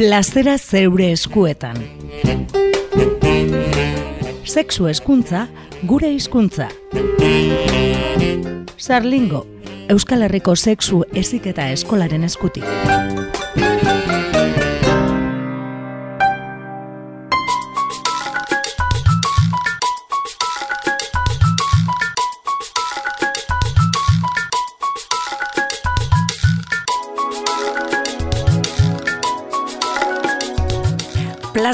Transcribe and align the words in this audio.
plazera 0.00 0.54
zeure 0.56 1.10
eskuetan. 1.12 1.76
Sexu 4.48 4.86
eskuntza, 4.88 5.42
gure 5.84 6.08
hizkuntza. 6.14 6.70
Sarlingo, 8.78 9.44
Euskal 9.92 10.24
Herriko 10.24 10.56
sexu 10.56 11.02
eziketa 11.12 11.68
eskolaren 11.74 12.24
eskutik. 12.24 12.64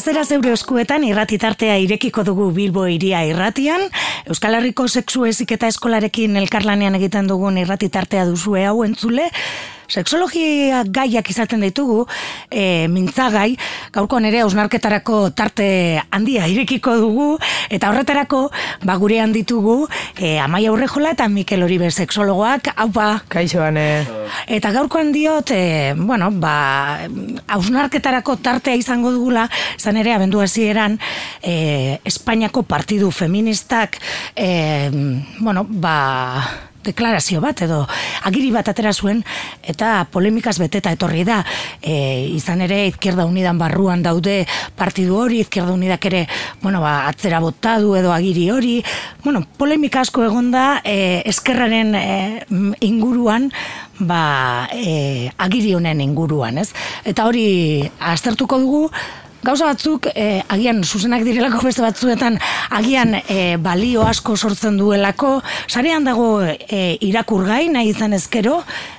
Plazera 0.07 0.23
zeure 0.23 0.53
eskuetan 0.55 1.03
irratitartea 1.03 1.81
irekiko 1.83 2.23
dugu 2.23 2.45
Bilbo 2.55 2.85
iria 2.87 3.25
irratian. 3.27 3.89
Euskal 4.31 4.55
Herriko 4.55 4.85
sexu 4.87 5.25
eziketa 5.27 5.67
eskolarekin 5.67 6.39
elkarlanean 6.39 6.95
egiten 6.95 7.27
dugun 7.27 7.59
irratitartea 7.59 8.23
duzue 8.29 8.63
hau 8.71 8.85
entzule. 8.87 9.27
Sexologia 9.89 10.83
gaiak 10.91 11.31
izaten 11.31 11.63
ditugu, 11.63 12.05
e, 12.51 12.87
mintzagai, 12.91 13.57
gaurko 13.95 14.19
nere 14.21 14.43
ausnarketarako 14.43 15.31
tarte 15.39 16.03
handia 16.11 16.49
irekiko 16.51 16.97
dugu, 16.99 17.29
eta 17.71 17.91
horretarako, 17.91 18.47
ba 18.85 18.97
gure 18.99 19.21
handitugu, 19.23 19.87
e, 20.19 20.37
Amaia 20.43 20.73
Urrejola 20.75 21.15
eta 21.15 21.29
Mikel 21.29 21.63
Oribe 21.63 21.91
sexologoak, 21.91 22.73
haupa. 22.77 23.09
Kaixo 23.29 23.63
bane. 23.63 23.87
Eta 24.51 24.73
gaurko 24.75 24.99
handiot, 24.99 25.55
e, 25.55 25.95
bueno, 25.97 26.33
ba, 26.35 27.07
ausnarketarako 27.57 28.39
tartea 28.43 28.75
izango 28.75 29.15
dugula, 29.15 29.49
zan 29.79 29.97
ere, 30.03 30.15
abendu 30.17 30.43
hasieran 30.43 30.99
e, 31.43 32.01
Espainiako 32.05 32.65
partidu 32.67 33.11
feministak, 33.11 34.01
e, 34.35 34.91
bueno, 35.39 35.67
ba, 35.69 35.97
deklarazio 36.87 37.43
bat 37.43 37.61
edo 37.67 37.83
agiri 38.29 38.51
bat 38.55 38.69
atera 38.71 38.93
zuen 38.93 39.23
eta 39.67 40.07
polemikaz 40.13 40.57
beteta 40.63 40.93
etorri 40.95 41.25
da. 41.27 41.43
E, 41.83 42.29
izan 42.37 42.63
ere 42.65 42.87
Izquierda 42.91 43.27
Unidan 43.27 43.59
barruan 43.59 44.03
daude 44.05 44.39
partidu 44.79 45.19
hori 45.21 45.43
Izquierda 45.45 45.75
Unidak 45.75 46.07
ere 46.11 46.27
bueno, 46.63 46.81
ba, 46.81 47.07
atzera 47.11 47.41
botadu 47.45 47.97
edo 47.99 48.13
agiri 48.15 48.49
hori. 48.51 48.77
Bueno, 49.25 49.43
polemika 49.59 50.03
asko 50.05 50.25
egonda 50.27 50.81
e, 50.85 51.23
eskerraren 51.27 51.95
e, 51.99 52.07
inguruan 52.87 53.51
ba, 53.99 54.69
e, 54.73 55.31
agiri 55.39 55.75
honen 55.77 56.03
inguruan 56.05 56.59
ez? 56.63 56.71
Eta 57.05 57.27
hori 57.29 57.47
aztertuko 57.99 58.61
dugu 58.63 58.83
gauza 59.47 59.69
batzuk 59.69 60.09
eh, 60.11 60.43
agian 60.51 60.81
zuzenak 60.83 61.23
direlako 61.23 61.61
beste 61.69 61.83
batzuetan 61.85 62.35
agian 62.75 63.15
eh, 63.21 63.55
balio 63.63 64.03
asko 64.03 64.35
sortzen 64.35 64.75
duelako. 64.81 65.37
Sarean 65.71 66.07
dago 66.09 66.41
eh, 66.43 66.97
irakurgai 67.07 67.69
nahi 67.71 67.93
izan 67.93 68.17
ezkero 68.19 68.57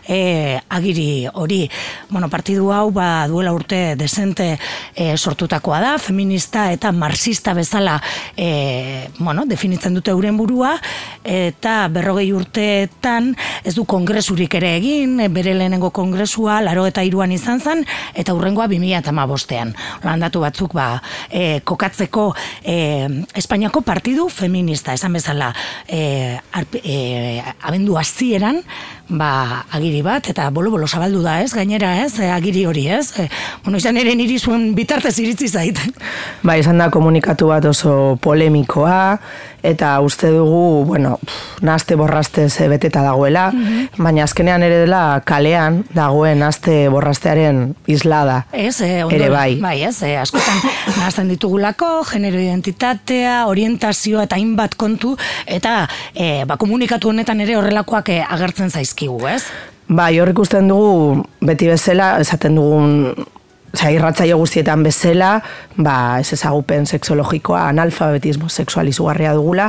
eh, 0.08 0.56
agiri 0.70 1.28
hori. 1.34 1.66
Bueno, 2.10 2.30
partidu 2.32 2.72
hau 2.72 2.92
ba, 2.96 3.28
duela 3.28 3.52
urte 3.52 3.98
desente 4.00 4.54
eh, 4.96 5.18
sortutakoa 5.18 5.82
da. 5.84 5.98
Feminista 6.00 6.70
eta 6.72 6.94
marxista 6.96 7.54
bezala 7.58 7.98
eh, 8.38 9.10
bueno, 9.20 9.44
definitzen 9.46 10.00
dute 10.00 10.16
euren 10.16 10.40
burua. 10.40 10.78
Eta 11.28 11.90
berrogei 11.92 12.32
urteetan 12.32 13.34
ez 13.68 13.76
du 13.76 13.84
kongresurik 13.84 14.56
ere 14.62 14.78
egin 14.78 15.20
bere 15.34 15.58
lehenengo 15.58 15.92
kongresua 15.92 16.62
laro 16.64 16.88
eta 16.88 17.04
iruan 17.04 17.36
izan 17.36 17.60
zen 17.60 17.84
eta 18.16 18.32
hurrengoa 18.38 18.70
2000 18.72 19.04
eta 19.04 19.12
landatu 20.38 20.42
batzuk 20.42 20.74
ba, 20.74 21.02
e, 21.30 21.60
kokatzeko 21.64 22.34
e, 22.64 23.08
Espainiako 23.38 23.82
partidu 23.82 24.30
feminista, 24.30 24.94
esan 24.94 25.14
bezala 25.14 25.54
e, 25.88 26.38
arpe, 26.52 26.82
e, 26.84 27.42
abendu 27.62 27.98
hasieran 27.98 28.62
ba, 29.10 29.64
agiri 29.72 30.02
bat, 30.04 30.28
eta 30.32 30.50
bolo-bolo 30.52 30.88
zabaldu 30.88 31.22
da, 31.24 31.40
ez, 31.44 31.54
gainera, 31.56 31.94
ez, 32.04 32.20
e, 32.20 32.30
agiri 32.32 32.66
hori, 32.68 32.88
ez, 32.92 33.12
e, 33.20 33.28
bueno, 33.64 33.80
izan 33.80 33.98
ere 34.00 34.16
niri 34.20 34.38
zuen 34.40 34.74
bitartez 34.76 35.16
iritzi 35.24 35.48
zait. 35.48 35.80
Ba, 36.44 36.58
izan 36.60 36.82
da 36.82 36.90
komunikatu 36.92 37.48
bat 37.52 37.66
oso 37.72 38.18
polemikoa, 38.22 39.18
eta 39.68 39.98
uste 40.06 40.30
dugu, 40.32 40.86
bueno, 40.86 41.18
naste 41.62 41.96
borraste 41.96 42.50
ze 42.50 42.68
beteta 42.68 43.02
dagoela, 43.04 43.50
mhm. 43.52 44.04
baina 44.04 44.24
azkenean 44.24 44.64
ere 44.64 44.84
dela 44.84 45.22
kalean 45.26 45.84
dagoen 45.96 46.40
naste 46.40 46.88
borrastearen 46.94 47.76
islada. 47.88 48.44
Ez, 48.52 48.82
e, 48.82 49.04
ere 49.04 49.32
bai. 49.34 49.58
Bai, 49.64 49.82
ez, 49.88 50.02
e, 50.04 50.14
askotan 50.20 50.62
nazten 51.00 51.32
ditugulako, 51.32 52.04
genero 52.12 52.40
identitatea, 52.40 53.40
orientazioa 53.48 54.28
eta 54.28 54.38
hainbat 54.38 54.76
kontu, 54.76 55.16
eta 55.48 55.80
e, 56.14 56.44
ba, 56.48 56.60
komunikatu 56.60 57.12
honetan 57.14 57.42
ere 57.44 57.58
horrelakoak 57.60 58.14
e, 58.14 58.22
agertzen 58.28 58.72
zaizk 58.72 58.97
dizkigu, 58.98 59.28
ez? 59.28 59.44
Bai, 59.88 60.20
hor 60.20 60.30
ikusten 60.30 60.68
dugu 60.68 61.24
beti 61.42 61.68
bezala, 61.68 62.18
esaten 62.20 62.56
dugun 62.56 63.16
Osa, 63.78 63.92
irratzaio 63.92 64.38
guztietan 64.40 64.82
bezala, 64.82 65.42
ba, 65.76 66.18
ez 66.18 66.32
ezagupen 66.34 66.88
sexologikoa, 66.88 67.68
analfabetismo 67.70 68.48
sexual 68.50 68.88
izugarria 68.88 69.34
dugula, 69.36 69.68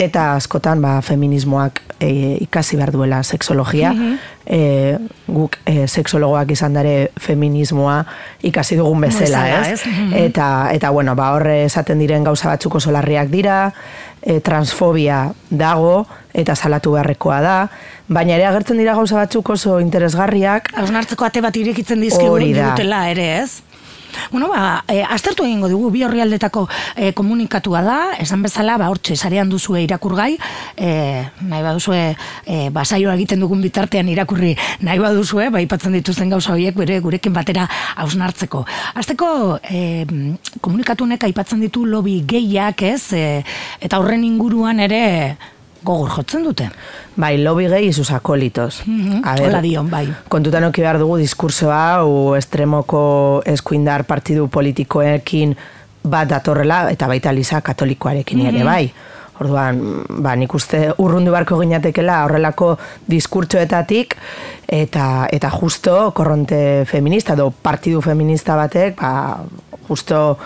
eta 0.00 0.32
askotan 0.34 0.80
ba, 0.82 0.96
feminismoak 1.04 1.78
e, 2.00 2.38
ikasi 2.40 2.76
behar 2.80 2.90
duela 2.90 3.22
sexologia. 3.22 3.92
Mm 3.92 4.18
guk 5.28 5.58
e, 5.68 5.82
sexologoak 5.84 6.54
izan 6.54 6.72
dare 6.72 7.10
feminismoa 7.20 7.98
ikasi 8.48 8.78
dugun 8.78 9.02
bezala, 9.04 9.42
ez? 9.68 9.82
Mhm. 9.84 10.14
Eta, 10.16 10.46
eta, 10.72 10.88
bueno, 10.90 11.12
ba, 11.14 11.34
horre 11.36 11.66
esaten 11.66 12.00
diren 12.00 12.24
gauza 12.24 12.48
batzuk 12.48 12.78
oso 12.80 12.90
larriak 12.90 13.28
dira, 13.28 13.74
e, 14.22 14.40
transfobia 14.40 15.34
dago, 15.50 16.06
eta 16.32 16.56
salatu 16.56 16.94
beharrekoa 16.96 17.42
da, 17.44 17.58
baina 18.08 18.36
ere 18.36 18.48
agertzen 18.48 18.80
dira 18.80 18.96
gauza 18.96 19.20
batzuk 19.20 19.54
oso 19.54 19.78
interesgarriak. 19.84 20.72
Hausnartzeko 20.80 21.28
ate 21.28 21.44
bat 21.44 21.56
irekitzen 21.56 22.00
dizkigu 22.00 22.38
dutela 22.40 23.08
ere, 23.12 23.30
ez? 23.44 23.62
Bueno, 24.32 24.48
ba, 24.48 24.84
e, 24.88 25.02
aztertu 25.04 25.44
egingo 25.44 25.68
dugu, 25.68 25.90
bi 25.92 26.02
horri 26.02 26.22
aldetako 26.24 26.64
e, 26.96 27.12
komunikatua 27.16 27.82
da, 27.84 27.98
esan 28.20 28.42
bezala, 28.42 28.78
ba, 28.80 28.88
hortxe, 28.92 29.16
sarean 29.16 29.50
duzue 29.52 29.82
irakurgai, 29.84 30.30
e, 30.76 30.88
nahi 31.48 31.62
baduzue, 31.62 32.00
e, 32.46 32.70
ba, 32.74 32.84
egiten 32.88 33.44
dugun 33.44 33.60
bitartean 33.62 34.08
irakurri 34.08 34.54
nahi 34.80 34.98
baduzue, 34.98 35.50
ba, 35.50 35.60
ipatzen 35.60 35.92
dituzten 35.92 36.30
gauza 36.30 36.54
horiek, 36.54 36.74
bere 36.74 37.00
gurekin 37.00 37.32
batera 37.32 37.68
hausnartzeko. 37.96 38.64
Azteko, 38.94 39.60
e, 39.62 40.06
komunikatu 40.60 41.06
neka 41.06 41.28
aipatzen 41.28 41.60
ditu 41.60 41.84
lobi 41.84 42.22
gehiak, 42.26 42.82
ez, 42.82 43.12
e, 43.12 43.44
eta 43.80 44.00
horren 44.00 44.24
inguruan 44.24 44.80
ere, 44.80 45.36
gogor 45.84 46.10
jotzen 46.10 46.44
dute. 46.44 46.68
Bai, 47.16 47.36
lobby 47.42 47.68
gehi 47.68 47.88
izuz 47.88 48.10
akolitos. 48.12 48.82
Mm 48.86 49.22
-hmm. 49.22 49.62
dion, 49.62 49.90
bai. 49.90 50.08
Kontutan 50.28 50.64
oki 50.64 50.80
behar 50.80 50.98
dugu 50.98 51.16
diskursoa, 51.18 52.04
u 52.04 52.34
estremoko 52.34 53.42
eskuindar 53.46 54.04
partidu 54.04 54.48
politikoekin 54.48 55.56
bat 56.02 56.28
datorrela, 56.28 56.90
eta 56.90 57.06
baita 57.06 57.32
liza 57.32 57.60
katolikoarekin 57.60 58.40
ere, 58.40 58.58
mhm. 58.58 58.66
bai. 58.66 58.92
Orduan, 59.40 60.04
ba, 60.18 60.34
nik 60.36 60.54
uste 60.54 60.92
urrundu 60.98 61.30
barko 61.30 61.60
ginatekela 61.60 62.24
horrelako 62.24 62.72
diskurtsoetatik, 63.06 64.16
eta, 64.66 65.28
eta 65.32 65.50
justo 65.50 66.10
korronte 66.10 66.84
feminista, 66.90 67.36
do 67.36 67.50
partidu 67.50 68.00
feminista 68.00 68.56
batek, 68.56 68.96
ba, 69.00 69.38
justo, 69.88 70.38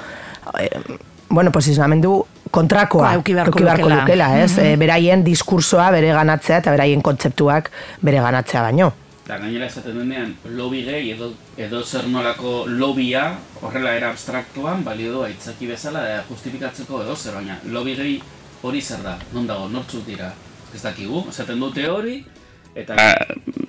eh, 0.60 0.98
bueno, 1.30 1.50
posizionamendu 1.50 2.26
kontrakoa 2.52 3.14
euki 3.18 3.34
beharko 3.34 3.60
lukela, 3.90 4.32
ez? 4.42 4.52
Mm 4.56 4.80
beraien 4.82 5.22
diskursoa 5.24 5.90
bere 5.94 6.10
ganatzea 6.14 6.58
eta 6.62 6.72
beraien 6.74 7.02
kontzeptuak 7.04 7.70
bere 8.02 8.20
ganatzea 8.24 8.62
baino. 8.64 8.92
Eta 9.22 9.38
gainera 9.38 9.68
esaten 9.70 9.98
denean, 10.00 10.32
lobby 10.58 10.80
gehi 10.82 11.12
edo, 11.14 11.28
edo 11.56 11.82
zer 11.84 12.08
nolako 12.10 12.64
lobbya 12.66 13.28
horrela 13.62 13.92
era 13.94 14.10
abstraktuan 14.10 14.82
balio 14.84 15.12
du 15.12 15.22
aitzaki 15.22 15.68
bezala 15.70 16.02
e, 16.10 16.16
justifikatzeko 16.30 17.04
edo 17.04 17.14
zer, 17.14 17.36
baina 17.38 17.60
lobby 17.70 17.94
gehi 18.00 18.16
hori 18.62 18.82
zer 18.82 19.04
da, 19.06 19.14
non 19.32 19.46
dago, 19.46 19.68
nortzut 19.70 20.06
dira, 20.06 20.32
ez 20.74 20.82
dakigu, 20.82 21.26
esaten 21.30 21.62
dute 21.62 21.86
hori, 21.90 22.18
eta... 22.74 22.98
Uh, 22.98 23.62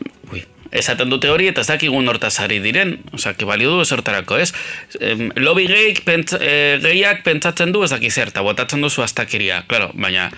esaten 0.74 1.12
dute 1.14 1.30
hori 1.30 1.48
eta 1.52 1.62
ez 1.62 1.70
dakigun 1.70 2.10
hortaz 2.10 2.34
ari 2.44 2.60
diren, 2.64 2.98
que 3.38 3.46
balio 3.46 3.72
du 3.72 3.81
esortarako, 3.84 4.38
ez? 4.42 4.52
Em, 5.00 5.30
lobby 5.36 5.68
gehiak, 5.70 6.04
pentsa, 6.06 6.40
e, 6.42 6.80
gehiak 6.84 7.24
pentsatzen 7.24 7.72
du 7.72 7.84
ez 7.84 7.92
daki 7.94 8.10
zer, 8.10 8.34
eta 8.34 8.42
botatzen 8.42 8.81
duzu 8.81 9.04
astakeria, 9.06 9.64
claro, 9.68 9.92
baina 9.94 10.30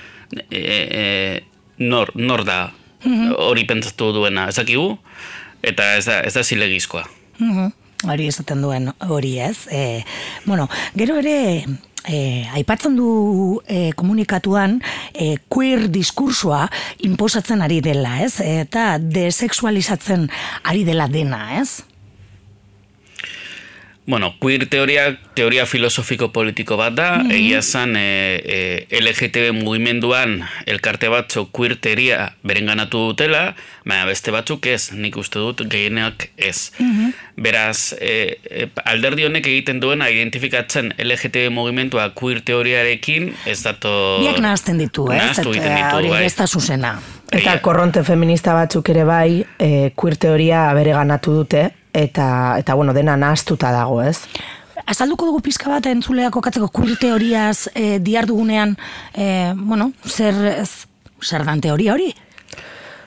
e, 0.50 0.60
e, 0.60 1.06
nor, 1.78 2.12
nor 2.16 2.46
da 2.46 2.60
mhm. 3.04 3.34
hori 3.48 3.66
pentsatu 3.70 4.12
duena, 4.16 4.50
ez 4.52 4.60
dakigu, 4.60 4.98
eta 5.64 5.96
ez 5.96 6.06
da, 6.10 6.22
ez 6.22 6.36
da 6.36 6.44
zilegizkoa. 6.44 7.08
Mhm. 7.40 7.74
Hori 8.06 8.28
esaten 8.30 8.62
duen 8.62 8.92
hori 9.08 9.38
ez. 9.40 9.66
E, 9.72 10.04
bueno, 10.46 10.68
gero 11.00 11.16
ere 11.18 11.64
e, 12.08 12.46
aipatzen 12.58 12.96
du 12.98 13.62
e, 13.68 13.92
komunikatuan 13.98 14.80
e, 15.14 15.36
queer 15.50 15.88
diskursua 15.92 16.66
inposatzen 17.08 17.66
ari 17.66 17.82
dela, 17.86 18.20
ez? 18.26 18.40
Eta 18.44 18.96
desexualizatzen 19.00 20.30
ari 20.64 20.86
dela 20.88 21.10
dena, 21.12 21.60
ez? 21.62 21.84
Bueno, 24.08 24.36
queer 24.40 24.70
teoria, 24.70 25.18
teoria 25.34 25.66
filosofiko 25.66 26.30
politiko 26.32 26.78
bat 26.78 26.94
da, 26.94 27.18
mm 27.18 27.22
-hmm. 27.22 27.34
egia 27.34 27.62
zan 27.62 27.96
e, 27.98 28.86
e, 28.90 29.02
LGTB 29.02 29.52
mugimenduan 29.64 30.44
elkarte 30.66 31.10
batzu 31.10 31.48
queer 31.52 31.76
teoria 31.76 32.36
berenganatu 32.44 32.98
dutela, 32.98 33.56
baina 33.84 34.06
beste 34.06 34.32
batzuk 34.32 34.66
ez, 34.66 34.92
nik 34.92 35.18
uste 35.18 35.40
dut 35.40 35.64
gehienak 35.70 36.30
ez. 36.38 36.72
Mhm. 36.80 37.10
Beraz, 37.36 37.94
e, 38.00 38.38
e, 38.50 38.68
alderdi 38.86 39.26
honek 39.26 39.48
egiten 39.48 39.80
duena 39.80 40.10
identifikatzen 40.10 40.94
LGTB 40.98 41.50
mugimendua 41.50 42.10
queer 42.14 42.42
teoriarekin, 42.42 43.34
ez 43.46 43.64
dato... 43.64 44.20
Biak 44.20 44.40
nahazten 44.40 44.78
ditu, 44.78 45.12
ez? 45.12 45.18
Nahaztu 45.18 45.50
egiten 45.50 45.76
ditu, 45.76 45.96
hori 45.96 46.10
bai. 46.10 46.26
ez 46.26 46.36
da 46.36 46.48
zuzena. 46.48 47.00
Eta 47.32 47.58
korronte 47.60 48.04
feminista 48.04 48.54
batzuk 48.54 48.90
ere 48.90 49.04
bai, 49.04 49.46
e, 49.60 49.92
queer 49.96 50.16
teoria 50.16 50.74
bere 50.74 50.92
ganatu 50.92 51.34
dute, 51.34 51.72
eta, 51.96 52.58
eta 52.60 52.76
bueno, 52.76 52.94
dena 52.94 53.16
nahaztuta 53.18 53.72
dago, 53.72 54.02
ez? 54.04 54.20
Azalduko 54.86 55.30
dugu 55.32 55.42
pizka 55.42 55.72
bat 55.72 55.88
entzuleak 55.90 56.34
kokatzeko 56.36 56.68
queer 56.76 57.00
teoriaz 57.02 57.72
e, 57.74 57.98
diardugunean, 58.04 58.76
e, 59.16 59.54
bueno, 59.56 59.92
zer, 60.06 60.36
zer 61.24 61.46
dan 61.48 61.64
teoria 61.64 61.96
hori? 61.96 62.12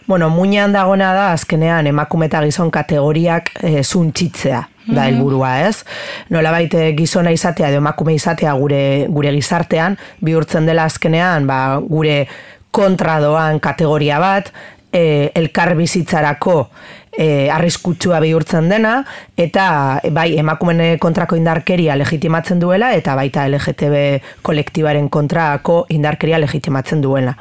Bueno, 0.09 0.31
muinean 0.33 0.73
dagona 0.73 1.13
da, 1.13 1.27
azkenean 1.37 1.87
emakume 1.87 2.31
eta 2.31 2.41
gizon 2.47 2.73
kategoriak 2.73 3.53
e, 3.61 3.83
zuntxitzea 3.85 4.63
da 4.89 5.05
helburua, 5.05 5.51
ez? 5.69 5.85
Nola 6.33 6.49
baite 6.55 6.87
gizona 6.97 7.31
izatea 7.35 7.69
edo 7.69 7.83
emakume 7.83 8.15
izatea 8.17 8.55
gure, 8.57 8.81
gure 9.13 9.35
gizartean, 9.37 9.99
bihurtzen 10.25 10.65
dela 10.65 10.89
azkenean, 10.89 11.47
ba, 11.47 11.77
gure 11.85 12.23
kontra 12.73 13.19
doan 13.21 13.61
kategoria 13.61 14.17
bat, 14.23 14.49
e, 14.93 15.31
elkar 15.37 15.75
bizitzarako 15.77 16.57
e, 17.19 17.51
arriskutsua 17.51 18.21
bihurtzen 18.23 18.69
dena, 18.71 19.01
eta 19.37 19.67
bai 20.15 20.31
emakumene 20.39 20.93
kontrako 21.03 21.37
indarkeria 21.37 21.97
legitimatzen 21.99 22.61
duela, 22.63 22.93
eta 22.95 23.17
baita 23.19 23.49
LGTB 23.51 24.05
kolektibaren 24.47 25.11
kontrako 25.11 25.81
indarkeria 25.95 26.39
legitimatzen 26.39 27.03
duela. 27.03 27.35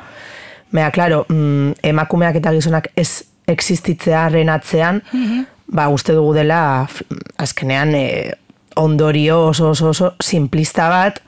Mea, 0.73 0.89
klaro, 0.91 1.23
mm, 1.29 1.77
emakumeak 1.93 2.41
eta 2.41 2.51
gizonak 2.57 2.89
ez 2.97 3.23
existitzearen 3.47 4.49
atzean, 4.51 5.03
ba, 5.71 5.87
uste 5.93 6.15
dugu 6.17 6.33
dela, 6.35 6.59
azkenean, 7.37 7.93
e, 7.95 8.33
ondorio 8.75 9.45
oso, 9.47 9.69
oso, 9.69 9.93
oso 9.93 10.15
simplista 10.19 10.89
bat, 10.89 11.21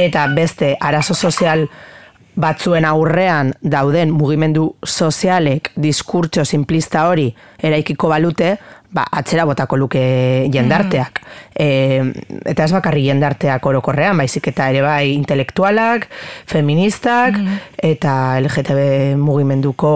eta 0.00 0.26
beste 0.34 0.74
arazo 0.80 1.14
sozial 1.14 1.68
batzuen 2.36 2.84
aurrean 2.84 3.52
dauden 3.62 4.12
mugimendu 4.12 4.68
sozialek 4.84 5.72
diskurtso 5.80 6.44
simplista 6.44 7.06
hori 7.08 7.30
eraikiko 7.64 8.10
balute, 8.12 8.56
ba, 8.92 9.06
atzera 9.18 9.46
botako 9.48 9.78
luke 9.80 10.02
jendarteak. 10.52 11.20
E, 11.52 11.68
eta 12.44 12.66
ez 12.66 12.72
bakarri 12.76 13.06
jendarteak 13.08 13.66
orokorrean, 13.66 14.16
baizik 14.20 14.50
eta 14.52 14.70
ere 14.72 14.82
bai 14.84 15.12
intelektualak, 15.14 16.08
feministak, 16.48 17.40
eta 17.82 18.16
LGTB 18.40 19.16
mugimenduko 19.20 19.92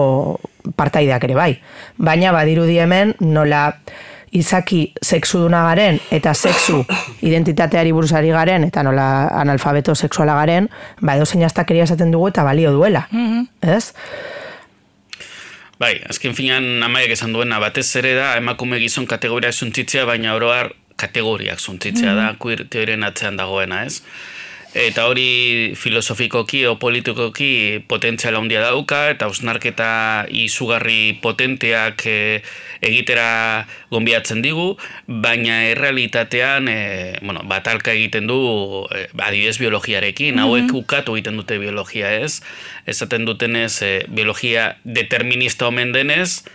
partaideak 0.77 1.29
ere 1.29 1.37
bai. 1.37 1.51
Baina 1.97 2.33
badirudi 2.35 2.79
hemen 2.81 3.15
nola 3.21 3.67
izaki 4.31 4.93
sexuduna 5.01 5.63
garen 5.69 5.99
eta 6.11 6.33
sexu 6.33 6.81
identitateari 7.29 7.91
buruzari 7.91 8.31
garen 8.31 8.63
eta 8.67 8.83
nola 8.83 9.07
analfabeto 9.41 9.95
sexuala 9.95 10.35
garen, 10.39 10.69
ba 11.01 11.15
edo 11.15 11.25
zein 11.25 11.43
esaten 11.43 12.11
dugu 12.11 12.27
eta 12.27 12.43
balio 12.43 12.71
duela. 12.71 13.07
Mm 13.11 13.47
Ez? 13.61 13.93
Bai, 15.81 15.95
azken 16.09 16.35
finan 16.37 16.83
amaiak 16.83 17.15
esan 17.15 17.33
duena, 17.33 17.57
batez 17.59 17.95
ere 17.97 18.13
da 18.13 18.35
emakume 18.37 18.77
gizon 18.79 19.07
kategoriak 19.09 19.53
zuntzitzea, 19.53 20.05
baina 20.05 20.35
oroar 20.35 20.69
kategoriak 20.95 21.59
zuntzitzea 21.59 22.13
da, 22.13 22.27
queer 22.37 22.67
teorien 22.69 23.03
atzean 23.03 23.39
dagoena, 23.39 23.83
ez? 23.85 24.03
Eta 24.71 25.03
hori 25.11 25.73
filosofikoki 25.75 26.61
o 26.65 26.77
politikoki 26.79 27.83
potentziala 27.91 28.39
handia 28.39 28.61
dauka 28.63 29.01
eta 29.11 29.27
ausnarketa 29.27 30.27
izugarri 30.31 31.17
potenteak 31.19 32.05
e, 32.07 32.39
egitera 32.79 33.67
gonbiatzen 33.91 34.39
digu, 34.39 34.77
baina 35.07 35.57
errealitatean 35.73 36.71
e, 36.71 36.77
bueno, 37.19 37.43
batalka 37.51 37.91
egiten 37.91 38.31
du 38.31 38.39
e, 38.87 39.09
adidez 39.19 39.57
biologiarekin, 39.59 40.39
mm 40.39 40.41
hauek 40.41 40.71
ukatu 40.73 41.17
egiten 41.19 41.35
dute 41.37 41.59
biologia 41.59 42.15
ez, 42.23 42.39
esaten 42.87 43.27
dutenez 43.27 43.81
e, 43.83 43.91
biologia 44.07 44.77
determinista 44.87 45.67
omen 45.67 45.91
denez, 45.91 46.45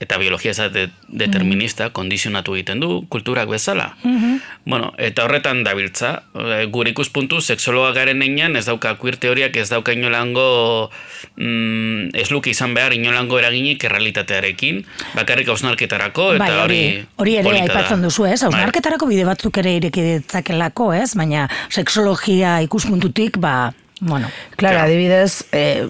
eta 0.00 0.18
biologia 0.20 0.50
ez 0.52 0.72
de, 0.72 0.88
determinista, 1.08 1.88
mm 1.88 1.94
kondizionatu 1.96 2.54
egiten 2.56 2.80
du, 2.80 3.06
kulturak 3.08 3.48
bezala. 3.48 3.94
Mm 4.04 4.36
Bueno, 4.66 4.90
eta 4.98 5.22
horretan 5.24 5.62
dabiltza, 5.62 6.24
e, 6.34 6.64
gure 6.74 6.90
ikuspuntu, 6.90 7.38
seksologa 7.40 7.92
garen 7.94 8.22
einan, 8.22 8.56
ez 8.58 8.64
dauka 8.66 8.96
queer 8.98 9.14
teoriak, 9.22 9.54
ez 9.56 9.68
dauka 9.70 9.94
inolango, 9.94 10.90
mm, 11.36 12.10
ez 12.18 12.26
luke 12.34 12.50
izan 12.50 12.74
behar 12.74 12.92
inolango 12.96 13.38
eraginik 13.38 13.84
errealitatearekin, 13.86 14.82
bakarrik 15.14 15.48
hausnarketarako, 15.54 16.32
eta 16.34 16.50
bai, 16.50 16.64
hori, 16.64 16.80
hori 17.22 17.36
ere 17.44 17.54
aipatzen 17.60 18.02
duzu, 18.02 18.26
ez? 18.26 18.40
Hausnarketarako 18.42 19.06
bai. 19.06 19.14
bide 19.14 19.28
batzuk 19.30 19.62
ere 19.62 19.76
irekidetzakelako, 19.78 20.90
ez? 20.98 21.14
Baina 21.14 21.46
seksologia 21.70 22.58
ikuspuntutik, 22.66 23.38
ba, 23.38 23.72
bueno. 24.00 24.28
Claro, 24.56 24.82
adibidez, 24.82 25.46
eh, 25.52 25.86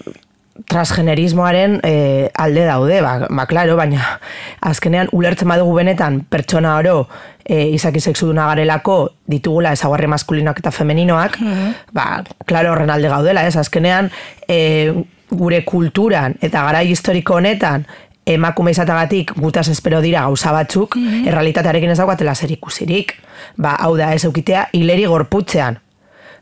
transgenerismoaren 0.68 1.80
e, 1.84 2.30
alde 2.34 2.64
daude, 2.66 3.00
ba, 3.02 3.26
ba, 3.28 3.46
klaro, 3.46 3.76
baina 3.76 4.02
azkenean 4.60 5.10
ulertzen 5.12 5.48
badugu 5.48 5.74
benetan 5.78 6.22
pertsona 6.30 6.76
oro 6.80 6.96
e, 7.44 7.68
izaki 7.76 8.00
sexuduna 8.00 8.48
garelako 8.50 8.98
ditugula 9.30 9.74
ezaguarri 9.76 10.08
maskulinoak 10.10 10.62
eta 10.62 10.72
femeninoak, 10.74 11.38
mm 11.40 11.74
ba, 11.96 12.22
klaro 12.46 12.72
horren 12.72 12.90
alde 12.90 13.08
gaudela, 13.12 13.46
ez, 13.46 13.56
azkenean 13.56 14.10
e, 14.48 14.92
gure 15.30 15.62
kulturan 15.64 16.36
eta 16.40 16.64
garai 16.68 16.86
historiko 16.90 17.40
honetan 17.40 17.86
emakume 18.26 18.72
izatagatik 18.74 19.32
gutaz 19.38 19.68
espero 19.70 20.00
dira 20.02 20.26
gauza 20.26 20.52
batzuk, 20.52 20.96
mm 20.96 21.26
errealitatearekin 21.30 21.94
ez 21.94 21.98
daukatela 22.02 22.34
zer 22.34 22.52
ikusirik. 22.52 23.16
Ba, 23.56 23.76
hau 23.80 23.96
da, 23.96 24.12
ez 24.14 24.24
eukitea, 24.24 24.68
hileri 24.74 25.06
gorputzean 25.06 25.80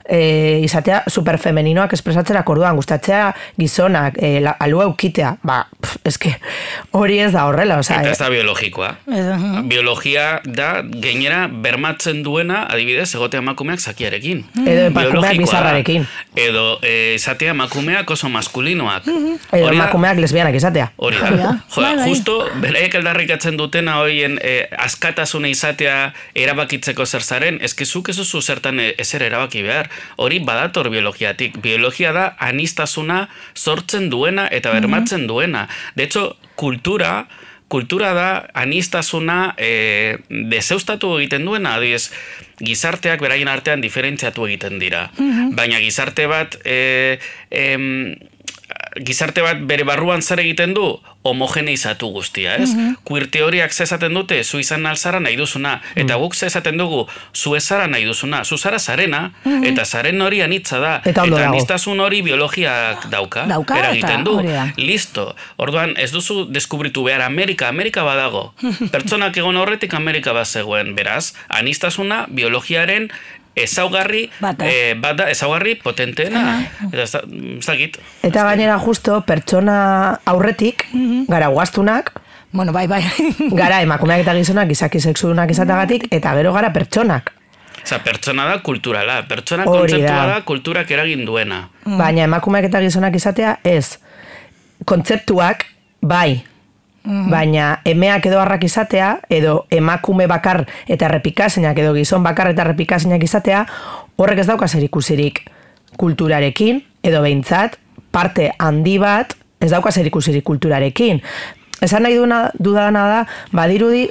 e, 0.08 0.60
izatea 0.64 1.02
superfemeninoak 1.08 1.94
espresatzera 1.96 2.44
orduan 2.46 2.76
gustatzea 2.76 3.30
gizonak 3.58 4.18
e, 4.20 4.38
la, 4.44 4.54
alu 4.60 4.82
eukitea 4.84 5.34
ba, 5.42 5.62
pf, 5.80 5.96
eske 6.10 6.34
hori 6.92 7.18
ez 7.24 7.30
da 7.32 7.46
horrela 7.48 7.78
oza, 7.80 8.00
eta 8.00 8.12
ez 8.12 8.18
da 8.20 8.28
biologikoa. 8.32 8.90
Biologia 9.70 10.26
da 10.44 10.68
gainera 10.84 11.46
bermatzen 11.48 12.22
duena 12.26 12.64
adibidez 12.70 13.08
egotea 13.14 13.42
emakumeak 13.42 13.80
zakiarekin. 13.80 14.44
Edo 14.64 14.88
emakumeak 14.90 15.40
bizarrarekin. 15.40 16.06
Edo 16.36 16.66
e, 16.82 17.14
izatea 17.16 17.54
emakumeak 17.54 18.10
oso 18.10 18.28
maskulinoak. 18.32 19.08
Edo 19.08 19.72
emakumeak 19.72 20.20
lesbianak 20.20 20.56
izatea. 20.60 20.90
Hori 20.96 21.20
da, 21.20 21.32
jo, 21.32 21.80
bai, 21.80 21.94
bai. 21.96 22.08
justo 22.10 22.38
beraiek 22.62 22.98
aldarrikatzen 23.00 23.58
dutena 23.60 23.98
hoien 24.02 24.38
e, 24.42 24.54
askatasuna 24.86 25.48
izatea 25.50 25.96
erabakitzeko 26.44 27.06
zer 27.06 27.24
zaren, 27.24 27.58
eskizuk 27.64 28.12
ez 28.12 28.18
zertan 28.44 28.80
ezer 28.80 29.22
erabaki 29.22 29.62
behar 29.62 29.88
hori 30.16 30.40
badator 30.44 30.90
biologiatik. 30.90 31.58
Biologia 31.62 32.12
da 32.12 32.26
anistazuna 32.38 33.28
sortzen 33.54 34.10
duena 34.10 34.48
eta 34.50 34.72
bermatzen 34.74 35.26
duena. 35.26 35.68
De 35.94 36.04
hecho, 36.04 36.36
kultura, 36.54 37.26
kultura 37.68 38.12
da 38.14 38.28
anistazuna 38.54 39.54
e, 39.58 40.18
deseustatu 40.28 41.16
egiten 41.18 41.44
duena, 41.48 41.76
adiez, 41.78 42.10
gizarteak 42.60 43.22
beraien 43.24 43.50
artean 43.50 43.82
diferentziatu 43.82 44.46
egiten 44.46 44.78
dira. 44.78 45.08
Baina 45.56 45.80
gizarte 45.82 46.28
bat, 46.30 46.58
e, 46.64 47.08
gizarte 49.02 49.42
bat 49.42 49.64
bere 49.66 49.86
barruan 49.88 50.22
zer 50.22 50.44
egiten 50.44 50.74
du, 50.76 50.86
homogeneizatu 51.24 52.10
guztia, 52.12 52.54
ez? 52.56 52.74
Mm 52.74 52.78
-hmm. 52.78 52.96
Queer 53.04 53.26
teoriak 53.30 53.72
zezaten 53.72 54.14
dute, 54.14 54.44
zu 54.44 54.58
izan 54.58 54.86
alzara 54.86 55.20
nahi 55.20 55.36
duzuna, 55.36 55.80
eta 55.96 56.16
guk 56.20 56.34
zezaten 56.34 56.76
dugu, 56.76 57.06
zu 57.32 57.54
ezara 57.56 57.86
nahi 57.86 58.04
duzuna, 58.04 58.44
zu 58.44 58.58
zara 58.58 58.78
zarena, 58.78 59.30
eta 59.62 59.84
zaren 59.84 60.20
hori 60.20 60.42
anitza 60.42 60.78
da, 60.78 61.00
eta, 61.04 61.24
eta 61.24 61.48
anistazun 61.48 62.00
hori 62.00 62.22
biologiak 62.22 63.08
dauka, 63.10 63.46
dauka 63.46 63.78
eragiten 63.78 64.24
du, 64.24 64.40
listo. 64.76 65.34
Orduan, 65.56 65.94
ez 65.96 66.12
duzu 66.12 66.44
deskubritu 66.50 67.02
behar 67.02 67.22
Amerika, 67.22 67.68
Amerika 67.68 68.02
badago. 68.02 68.54
Pertsonak 68.92 69.36
egon 69.36 69.56
horretik 69.56 69.94
Amerika 69.94 70.32
bat 70.32 70.46
zegoen, 70.46 70.94
beraz, 70.94 71.32
anistasuna 71.48 72.26
biologiaren 72.28 73.10
ezaugarri 73.56 74.26
bata, 74.40 74.66
e, 74.66 74.94
bata 74.98 75.28
ezaugarri 75.30 75.76
potenteena. 75.82 76.60
Eta 76.90 77.06
ez 77.06 77.90
eta 78.22 78.44
gainera 78.50 78.78
justo 78.78 79.20
pertsona 79.26 80.20
aurretik 80.24 80.86
mhm. 80.92 81.24
gara 81.28 81.48
guaztunak 81.48 82.12
bueno 82.54 82.72
bai 82.72 82.86
bai. 82.86 83.02
gara 83.60 83.80
emakumeak 83.82 84.22
eta 84.22 84.34
gizonak 84.34 84.70
izaki 84.70 85.00
sexudunak 85.00 85.50
izatagatik 85.50 86.06
eta 86.10 86.34
gero 86.38 86.52
gara 86.52 86.72
pertsonak. 86.72 87.32
Osa, 87.84 87.98
pertsona 88.00 88.46
da 88.48 88.60
kulturala, 88.64 89.18
pertsona 89.28 89.66
kontzeptua 89.68 90.26
da. 90.30 90.40
kulturak 90.46 90.90
eragin 90.90 91.26
duena. 91.26 91.66
Baina 91.84 92.24
emakumeak 92.24 92.70
eta 92.70 92.80
gizonak 92.80 93.18
izatea 93.18 93.58
ez. 93.64 93.98
Kontzeptuak 94.88 95.66
bai, 96.00 96.44
Baina 97.04 97.82
emeak 97.84 98.24
edo 98.30 98.38
harrak 98.40 98.62
izatea, 98.64 99.18
edo 99.28 99.66
emakume 99.70 100.24
bakar 100.26 100.62
eta 100.88 101.10
errepikasenak, 101.10 101.76
edo 101.78 101.92
gizon 101.92 102.24
bakar 102.24 102.48
eta 102.54 102.64
errepikasenak 102.64 103.22
izatea, 103.26 103.66
horrek 104.16 104.40
ez 104.40 104.46
dauka 104.48 104.68
zer 104.68 104.86
ikusirik 104.86 105.42
kulturarekin, 106.00 106.80
edo 107.04 107.20
behintzat, 107.20 107.76
parte 108.10 108.52
handi 108.58 108.96
bat, 109.02 109.36
ez 109.60 109.70
dauka 109.74 109.92
zer 109.92 110.08
ikusirik 110.08 110.46
kulturarekin. 110.48 111.20
Esan 111.84 112.06
nahi 112.06 112.16
duna, 112.16 112.46
dudana 112.56 113.04
da, 113.10 113.22
badirudi, 113.52 114.06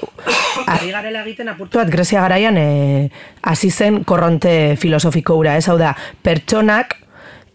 ari 0.68 0.92
garela 0.94 1.24
egiten 1.24 1.50
apurtu 1.50 1.80
bat 1.80 1.90
Grezia 1.90 2.22
garaian 2.22 2.58
e, 2.60 3.10
hasi 3.42 3.72
zen 3.72 4.04
korronte 4.06 4.76
filosofiko 4.78 5.40
ura, 5.42 5.58
ez 5.58 5.66
hau 5.72 5.80
da, 5.82 5.96
pertsonak 6.22 7.00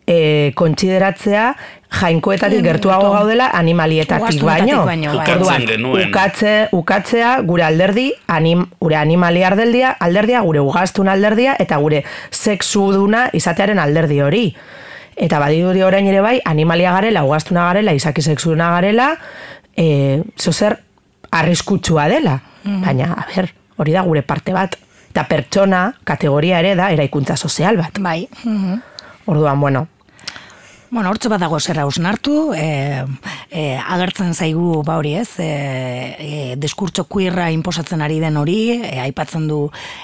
e, 0.08 0.52
kontsideratzea 0.56 1.52
jainkoetatik 2.00 2.62
gertuago 2.64 3.10
gaudela 3.12 3.50
animalietatik 3.56 4.42
baino. 4.44 4.84
baino, 4.84 5.12
bai. 5.12 5.16
Ukatzen 5.16 5.36
Orduan, 5.36 5.66
genuen. 5.68 6.08
ukatze, 6.08 6.54
ukatzea 6.72 7.34
gure 7.48 7.64
alderdi, 7.64 8.08
anim, 8.26 8.66
gure 8.80 8.96
animali 8.96 9.44
alderdia, 9.44 9.94
alderdia, 10.00 10.40
gure 10.44 10.60
ugaztun 10.64 11.08
alderdia, 11.08 11.56
eta 11.58 11.76
gure 11.76 12.02
sexuduna 12.30 13.28
izatearen 13.32 13.78
alderdi 13.78 14.20
hori. 14.24 14.44
Eta 15.18 15.40
badirudi 15.42 15.82
orain 15.82 16.06
ere 16.06 16.20
bai, 16.24 16.36
animalia 16.44 16.92
garela, 16.92 17.24
ugaztuna 17.24 17.66
garela, 17.68 17.92
izaki 17.96 18.22
sexuduna 18.22 18.70
garela, 18.76 19.14
e, 19.76 20.22
zozer 20.38 20.78
arriskutsua 21.30 22.08
dela. 22.08 22.40
Baina, 22.64 23.14
a 23.16 23.24
ber, 23.34 23.52
hori 23.76 23.92
da 23.96 24.02
gure 24.04 24.22
parte 24.22 24.52
bat. 24.52 24.76
Eta 25.08 25.24
pertsona, 25.24 25.94
kategoria 26.04 26.60
ere 26.60 26.74
da, 26.76 26.92
eraikuntza 26.92 27.36
sozial 27.36 27.76
bat. 27.80 27.98
Bai. 28.00 28.28
mhm. 28.44 28.80
Orduan, 29.28 29.60
bueno, 29.60 29.88
Bueno, 30.90 31.10
hortze 31.12 31.28
bat 31.28 31.42
dago 31.42 31.58
zera 31.60 31.82
ausnartu, 31.84 32.54
e, 32.56 33.04
e, 33.52 33.62
agertzen 33.76 34.32
zaigu 34.32 34.80
ba 34.86 34.94
hori 34.96 35.12
ez, 35.20 35.34
e, 35.36 35.48
e, 36.16 36.56
diskurtso 36.56 37.04
queerra 37.04 37.50
inposatzen 37.52 38.00
ari 38.00 38.16
den 38.22 38.38
hori, 38.40 38.56
e, 38.80 38.94
aipatzen 39.02 39.44
du 39.50 39.58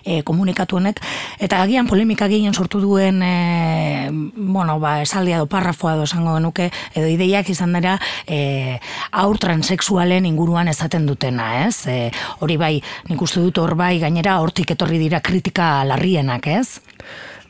e, 0.05 0.21
komunikatu 0.29 0.77
honek, 0.77 1.01
eta 1.41 1.63
agian 1.65 1.89
polemika 1.89 2.29
gehien 2.29 2.53
sortu 2.53 2.83
duen, 2.85 3.23
e, 3.25 4.11
bueno, 4.13 4.77
ba, 4.79 4.99
esaldia 5.01 5.41
do 5.41 5.49
parrafoa 5.49 5.97
do 5.97 6.05
esango 6.05 6.37
genuke, 6.37 6.69
edo 6.93 7.09
ideiak 7.09 7.49
izan 7.49 7.73
dira 7.81 7.97
e, 8.29 8.79
aur 9.25 9.41
transexualen 9.41 10.29
inguruan 10.29 10.69
esaten 10.69 11.09
dutena, 11.09 11.65
ez? 11.65 11.87
E, 11.89 12.11
hori 12.45 12.61
bai, 12.61 12.75
nik 13.09 13.25
uste 13.25 13.41
dut 13.41 13.57
hor 13.63 13.73
bai, 13.73 13.95
gainera 14.05 14.37
hortik 14.45 14.77
etorri 14.77 15.01
dira 15.01 15.25
kritika 15.25 15.79
larrienak, 15.89 16.53
ez? 16.61 16.69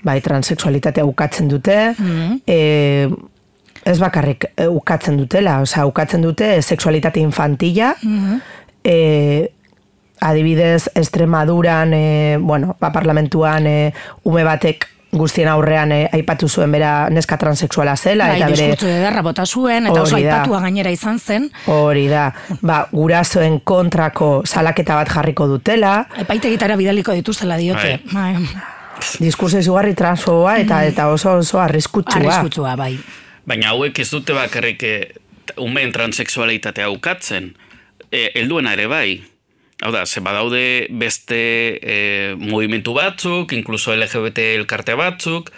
Bai, 0.05 0.21
transexualitatea 0.25 1.05
ukatzen 1.09 1.49
dute, 1.49 1.79
e, 2.47 2.59
ez 3.85 3.99
bakarrik 4.01 4.49
e, 4.57 4.69
ukatzen 4.69 5.19
dutela, 5.21 5.59
osea, 5.65 5.87
ukatzen 5.87 6.23
dute 6.25 6.63
sexualitate 6.63 7.21
infantila, 7.21 7.95
e, 8.85 8.97
adibidez, 10.21 10.91
Extremaduran, 10.95 11.95
e, 11.95 12.37
bueno, 12.41 12.77
ba, 12.81 12.93
parlamentuan 12.93 13.67
e, 13.67 13.79
ume 14.25 14.45
batek 14.45 14.89
guztien 15.15 15.49
aurrean 15.49 15.93
e, 15.95 16.01
aipatu 16.17 16.49
zuen 16.49 16.73
bera 16.75 17.09
neska 17.11 17.39
transexuala 17.39 17.97
zela, 17.97 18.29
Bai, 18.33 18.41
eta 18.41 18.51
bere 18.51 18.97
ederra 18.99 19.23
bota 19.23 19.47
zuen, 19.47 19.89
eta 19.91 20.03
oso 20.03 20.19
aipatua 20.19 20.61
gainera 20.65 20.91
izan 20.95 21.21
zen, 21.21 21.51
hori 21.71 22.07
da, 22.11 22.29
ba, 22.63 22.85
gurasoen 22.93 23.61
kontrako 23.65 24.31
salaketa 24.45 24.99
bat 25.01 25.13
jarriko 25.13 25.49
dutela, 25.51 25.97
Epaitegitara 26.25 26.77
bidaliko 26.81 27.15
dituztela 27.15 27.61
diote. 27.61 27.99
Bai. 28.13 28.33
Diskurso 29.21 29.61
izugarri 29.61 29.95
transfoboa 29.99 30.59
eta 30.63 30.85
eta 30.87 31.09
oso 31.13 31.39
oso 31.41 31.61
arriskutsua. 31.61 32.21
Arriskutsua, 32.21 32.77
bai. 32.77 32.95
Baina 33.45 33.75
hauek 33.75 33.99
ez 34.01 34.09
dute 34.11 34.37
bakarrik 34.37 34.83
eh, 34.89 35.13
umeen 35.61 35.93
transexualitatea 35.93 36.89
ukatzen, 36.91 37.53
e, 38.11 38.31
helduena 38.35 38.75
ere 38.77 38.89
bai. 38.91 39.09
Hau 39.83 39.91
da, 39.93 40.05
ze 40.07 40.23
badaude 40.25 40.87
beste 41.03 41.39
e, 41.83 41.97
movimentu 42.39 42.95
batzuk, 42.97 43.53
inkluso 43.53 43.95
LGBT 43.95 44.55
elkarte 44.61 44.95
batzuk, 44.97 45.51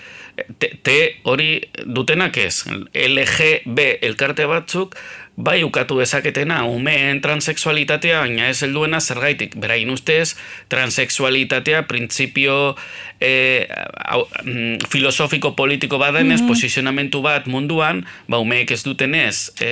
te, 0.59 0.73
te 0.83 0.97
hori 1.29 1.61
dutenak 1.85 2.38
ez, 2.41 2.65
LGB 2.91 3.87
elkarte 4.09 4.49
batzuk, 4.50 4.97
bai 5.37 5.61
ukatu 5.64 5.99
dezaketena 6.00 6.62
umeen 6.64 7.21
transexualitatea, 7.21 8.23
baina 8.25 8.49
ez 8.49 8.62
helduena 8.64 9.00
zergaitik. 9.00 9.57
Berain 9.61 9.90
ustez, 9.93 10.35
transexualitatea 10.73 11.83
printzipio 11.88 12.76
e, 13.21 13.66
au, 14.05 14.25
mm, 14.43 14.88
filosofiko 14.88 15.52
politiko 15.57 16.00
badenez, 16.00 16.40
posizionamentu 16.49 17.21
bat 17.23 17.47
munduan, 17.52 18.07
ba 18.28 18.40
umeek 18.40 18.73
ez 18.73 18.83
dutenez, 18.85 19.52
e, 19.61 19.71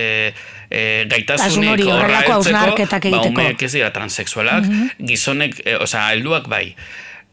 e, 0.69 0.83
Tasun 1.09 1.09
gaitasunik 1.09 1.73
hori, 1.73 1.89
horra 1.89 2.21
ba 2.29 2.39
egiteko. 3.01 3.33
umeek 3.33 3.63
ez 3.63 3.73
dira 3.73 3.91
transexualak, 3.91 4.69
gizonek, 5.01 5.61
e, 5.65 5.79
osea, 5.81 6.11
helduak 6.13 6.49
bai. 6.49 6.77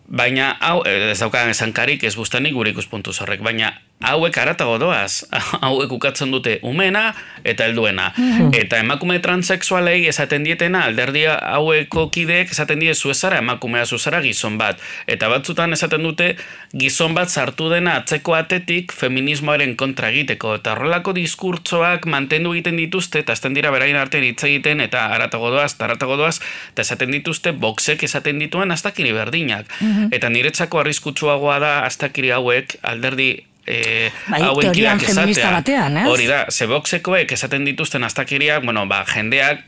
Baina, 0.08 0.56
hau, 0.60 0.82
ez 0.88 1.20
daukagan 1.20 1.52
esankarik, 1.52 2.04
ez 2.04 2.16
bustanik 2.16 2.56
gure 2.56 2.72
ikuspuntu 2.72 3.12
horrek, 3.12 3.44
baina 3.44 3.74
hauek 4.02 4.38
aratago 4.38 4.78
doaz, 4.82 5.24
hauek 5.66 5.92
ukatzen 5.92 6.32
dute 6.34 6.58
umena 6.68 7.12
eta 7.44 7.66
helduena. 7.66 8.12
Eta 8.58 8.82
emakume 8.82 9.20
transexualei 9.22 10.08
esaten 10.10 10.46
dietena, 10.46 10.86
alderdia 10.90 11.38
haueko 11.56 12.08
kideek 12.14 12.52
esaten 12.52 12.82
die 12.82 12.94
zuezara 12.96 13.42
emakumea 13.42 13.86
zuzara 13.86 14.22
gizon 14.22 14.58
bat. 14.62 14.82
Eta 15.08 15.30
batzutan 15.32 15.74
esaten 15.74 16.04
dute 16.06 16.36
gizon 16.78 17.16
bat 17.18 17.30
sartu 17.30 17.70
dena 17.72 17.98
atzeko 18.02 18.36
atetik 18.38 18.94
feminismoaren 18.94 19.76
kontra 19.78 20.12
egiteko. 20.14 20.56
Eta 20.62 20.76
horrelako 20.76 21.16
diskurtsoak 21.18 22.08
mantendu 22.10 22.54
egiten 22.56 22.80
dituzte, 22.80 23.22
eta 23.26 23.36
azten 23.38 23.58
dira 23.58 23.72
berain 23.74 23.98
artean 24.00 24.26
hitz 24.28 24.44
egiten, 24.48 24.82
eta 24.82 25.08
aratago 25.16 25.52
doaz, 25.54 25.74
eta 25.76 25.90
aratago 25.90 26.18
doaz, 26.20 26.40
eta 26.74 26.86
esaten 26.86 27.14
dituzte 27.14 27.54
boxek 27.54 28.04
esaten 28.10 28.42
dituen 28.42 28.72
astakiri 28.72 29.14
berdinak. 29.16 29.70
Eta 30.12 30.30
niretzako 30.30 30.82
arriskutsuagoa 30.82 31.60
da 31.62 31.74
astakiri 31.86 32.32
hauek 32.36 32.78
alderdi 32.82 33.32
e, 33.66 34.12
Bai, 34.28 34.42
teorian 34.62 35.00
feminista 35.00 35.52
batean, 35.52 35.98
ez? 36.04 36.08
Hori 36.10 36.30
da, 36.30 36.46
ze 36.50 36.68
boxekoek 36.70 37.32
esaten 37.32 37.66
dituzten 37.68 38.04
astakiriak, 38.04 38.64
bueno, 38.66 38.88
ba, 38.90 39.04
jendeak 39.10 39.68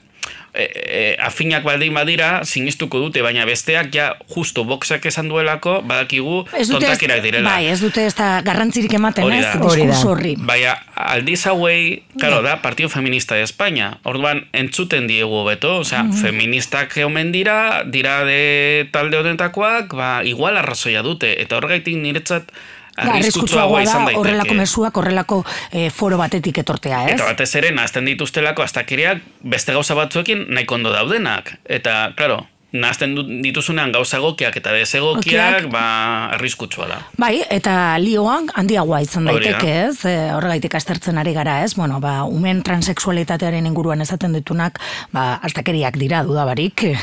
e, 0.53 0.63
e, 0.63 1.17
afinak 1.21 1.63
baldin 1.65 1.93
badira, 1.93 2.43
sinistuko 2.45 2.99
dute, 3.01 3.23
baina 3.25 3.45
besteak 3.49 3.89
ja 3.93 4.11
justo 4.29 4.63
boxak 4.69 5.05
esan 5.09 5.29
duelako, 5.31 5.79
badakigu 5.89 6.43
Ez 6.53 6.67
tontakirak 6.69 7.23
direla. 7.25 7.49
bai, 7.49 7.67
ez 7.71 7.79
dute 7.81 8.05
ez 8.05 8.13
da 8.15 8.41
garrantzirik 8.45 8.93
ematen, 8.93 9.25
Hori 9.25 9.39
ez, 9.39 9.45
da. 9.45 9.53
Hori 9.61 9.81
da. 9.81 9.87
diskurso 9.87 10.11
horri. 10.13 10.35
Baina 10.37 10.75
aldiz 10.93 11.41
hauei, 11.47 12.03
claro, 12.19 12.41
da, 12.45 12.59
Partido 12.61 12.89
Feminista 12.89 13.35
de 13.35 13.43
España. 13.43 13.97
Orduan, 14.03 14.45
entzuten 14.53 15.07
diegu 15.07 15.43
beto, 15.47 15.79
osea, 15.81 16.05
feministak 16.21 16.95
omen 17.05 17.31
dira, 17.31 17.83
dira 17.85 18.23
de 18.23 18.87
talde 18.91 19.17
honetakoak, 19.17 19.93
ba, 19.97 20.13
igual 20.23 20.57
arrazoia 20.57 21.01
dute. 21.01 21.41
Eta 21.41 21.57
horregaitik 21.57 21.97
niretzat 21.97 22.53
Da, 22.53 22.82
arriskutsuagoa 22.95 23.19
arriskutsuagoa 23.19 23.81
izan 23.81 23.93
da 23.93 24.05
daiteke. 24.05 24.19
horrelako 24.19 24.53
mezuak, 24.53 24.97
horrelako 24.97 25.43
eh, 25.71 25.89
foro 25.89 26.17
batetik 26.17 26.57
etortea, 26.63 27.03
ez? 27.09 27.17
Eta 27.17 27.29
batez 27.31 27.49
ere, 27.59 27.71
nazten 27.75 28.05
dituztelako 28.05 28.63
astakiriak 28.63 29.23
beste 29.43 29.73
gauza 29.73 29.95
batzuekin 29.97 30.45
nahiko 30.49 30.75
ondo 30.75 30.93
daudenak. 30.93 31.55
Eta, 31.65 32.13
claro, 32.17 32.43
nazten 32.73 33.13
du- 33.15 33.25
dituzunean 33.45 33.91
gauza 33.93 34.17
egokiak 34.17 34.55
eta 34.57 34.71
desegokiak, 34.73 35.57
Okiak. 35.59 35.71
ba, 35.71 35.83
arriskutsua 36.33 36.87
da. 36.89 36.97
Bai, 37.21 37.43
eta 37.53 37.97
lioan 38.01 38.49
handiagoa 38.57 39.03
izan 39.05 39.29
daiteke, 39.29 39.73
ez? 39.85 40.05
E, 40.09 40.15
horregaitik 40.33 40.73
aztertzen 40.75 41.21
ari 41.21 41.35
gara, 41.37 41.61
ez? 41.63 41.75
Bueno, 41.77 41.99
ba, 42.01 42.23
umen 42.25 42.63
transexualitatearen 42.65 43.67
inguruan 43.69 44.01
esaten 44.01 44.33
ditunak, 44.33 44.81
ba, 45.13 45.35
astakeriak 45.45 45.99
dira 46.01 46.23
dudabarik. 46.23 46.87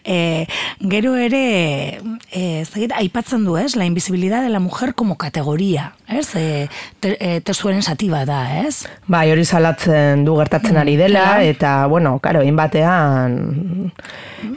E, 0.00 0.46
gero 0.80 1.10
ere, 1.20 2.00
e, 2.32 2.62
ez 2.62 2.70
dakit, 2.72 2.94
aipatzen 2.96 3.42
du, 3.44 3.58
ez? 3.60 3.76
La 3.76 3.84
invisibilidad 3.84 4.40
de 4.40 4.48
la 4.48 4.58
mujer 4.58 4.94
como 4.94 5.18
categoría, 5.18 5.92
ez? 6.08 6.34
E, 6.34 6.70
te, 7.00 7.18
e, 7.20 7.42
testuaren 7.44 7.82
zati 7.82 8.08
da, 8.08 8.62
ez? 8.64 8.86
Bai, 9.06 9.30
hori 9.30 9.44
salatzen 9.44 10.24
du 10.24 10.38
gertatzen 10.38 10.78
ari 10.80 10.96
dela, 10.96 11.44
eta, 11.44 11.84
bueno, 11.86 12.18
karo, 12.18 12.40
batean 12.56 13.92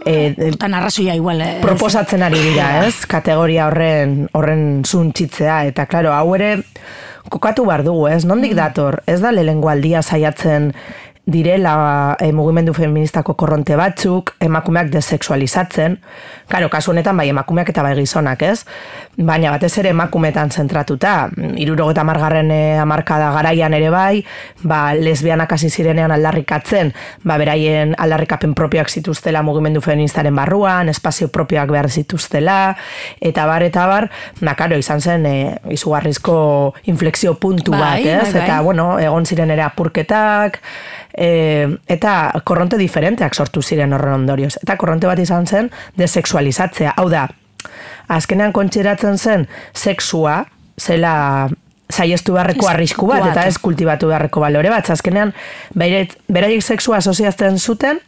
e, 0.05 0.52
e, 0.53 0.57
Tan 0.61 0.73
arrazoia 0.73 1.15
igual, 1.15 1.41
ez? 1.41 1.61
proposatzen 1.61 2.23
ari 2.23 2.41
dira, 2.41 2.85
ez? 2.87 3.05
Kategoria 3.09 3.67
horren 3.67 4.27
horren 4.33 4.83
zuntzitzea, 4.85 5.63
eta, 5.71 5.87
klaro, 5.89 6.13
hau 6.15 6.35
ere 6.37 6.55
kokatu 7.33 7.65
behar 7.69 7.83
dugu, 7.85 8.07
ez? 8.11 8.23
Nondik 8.29 8.55
dator, 8.57 9.01
ez 9.07 9.19
da 9.23 9.31
lehengo 9.33 9.71
aldia 9.71 10.03
saiatzen 10.03 10.71
direla 11.25 12.17
e, 12.19 12.31
mugimendu 12.35 12.73
feministako 12.73 13.37
korronte 13.39 13.77
batzuk, 13.79 14.33
emakumeak 14.43 14.91
desexualizatzen, 14.91 15.99
Karo, 16.47 16.67
kasu 16.69 16.91
honetan 16.91 17.15
bai 17.17 17.29
emakumeak 17.31 17.69
eta 17.71 17.83
bai 17.85 17.93
gizonak, 17.95 18.41
ez? 18.43 18.65
Baina 19.15 19.51
batez 19.53 19.71
ere 19.79 19.93
emakumeetan 19.93 20.51
zentratuta, 20.51 21.29
irurogeta 21.57 22.03
margarren 22.03 22.51
amarkada 22.81 23.31
garaian 23.33 23.73
ere 23.73 23.89
bai, 23.93 24.23
ba, 24.61 24.93
lesbianak 24.93 25.53
hasi 25.55 25.69
zirenean 25.71 26.11
aldarrikatzen, 26.11 26.91
ba, 27.23 27.37
beraien 27.41 27.95
aldarrikapen 27.97 28.53
propioak 28.59 28.91
zituztela 28.91 29.41
mugimendu 29.41 29.81
feministaren 29.81 30.35
barruan, 30.35 30.91
espazio 30.91 31.29
propioak 31.33 31.71
behar 31.71 31.89
zituztela, 31.89 32.75
eta 33.21 33.47
bar, 33.47 33.63
eta 33.63 33.87
bar, 33.87 34.09
na, 34.41 34.57
karo, 34.59 34.77
izan 34.77 35.01
zen, 35.01 35.25
e, 35.25 35.37
izugarrizko 35.71 36.35
inflexio 36.91 37.37
puntu 37.39 37.71
Bai, 37.71 37.79
bat, 37.81 37.99
ez? 38.03 38.19
bai, 38.19 38.33
bai. 38.33 38.43
Eta, 38.43 38.61
bueno, 38.61 38.91
egon 38.99 39.25
ziren 39.25 39.55
ere 39.55 39.63
apurketak, 39.63 40.59
E, 41.13 41.67
eta 41.87 42.31
korronte 42.43 42.77
diferenteak 42.77 43.35
sortu 43.35 43.61
ziren 43.61 43.93
horren 43.93 44.21
ondorioz. 44.21 44.55
Eta 44.61 44.77
korronte 44.77 45.07
bat 45.07 45.19
izan 45.19 45.47
zen 45.47 45.69
desexualizatzea. 45.97 46.95
Hau 46.97 47.09
da, 47.09 47.27
azkenean 48.11 48.53
kontxeratzen 48.55 49.17
zen 49.17 49.47
sexua, 49.73 50.43
zela 50.81 51.49
saiestu 51.93 52.33
beharreko 52.33 52.67
arrisku 52.69 53.07
bat, 53.09 53.27
eta 53.31 53.45
ez 53.47 53.57
kultibatu 53.61 54.09
beharreko 54.09 54.41
balore 54.41 54.71
bat. 54.73 54.89
Azkenean, 54.89 55.33
beraiek 55.77 56.63
sexua 56.63 56.97
asoziazten 57.03 57.59
zuten, 57.59 58.01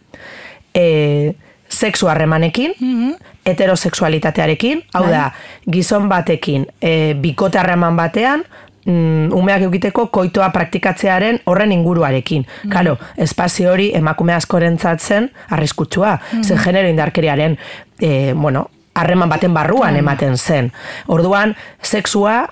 e, 0.74 1.36
sexu 1.70 2.12
harremanekin, 2.12 2.76
mm 2.80 3.32
heterosexualitatearekin, 3.46 4.80
hau 4.98 5.04
da, 5.06 5.28
gizon 5.70 6.08
batekin, 6.10 6.64
e, 6.82 7.14
bikote 7.22 7.60
harreman 7.62 7.94
batean, 7.94 8.42
mm, 8.86 9.34
umeak 9.34 9.66
egiteko 9.68 10.08
koitoa 10.14 10.50
praktikatzearen 10.56 11.42
horren 11.46 11.74
inguruarekin. 11.76 12.46
Mm. 12.46 12.74
Karo, 12.74 12.98
espazio 13.18 13.72
hori 13.74 13.92
emakume 13.98 14.34
askorentzat 14.34 15.02
zen 15.02 15.30
arriskutsua, 15.50 16.18
mm. 16.32 16.44
zen 16.44 16.62
genero 16.64 16.90
indarkeriaren, 16.90 17.58
e, 18.00 18.34
bueno, 18.34 18.70
harreman 18.96 19.30
baten 19.30 19.54
barruan 19.54 19.98
ematen 20.00 20.38
zen. 20.38 20.72
Orduan, 21.08 21.56
sexua 21.84 22.46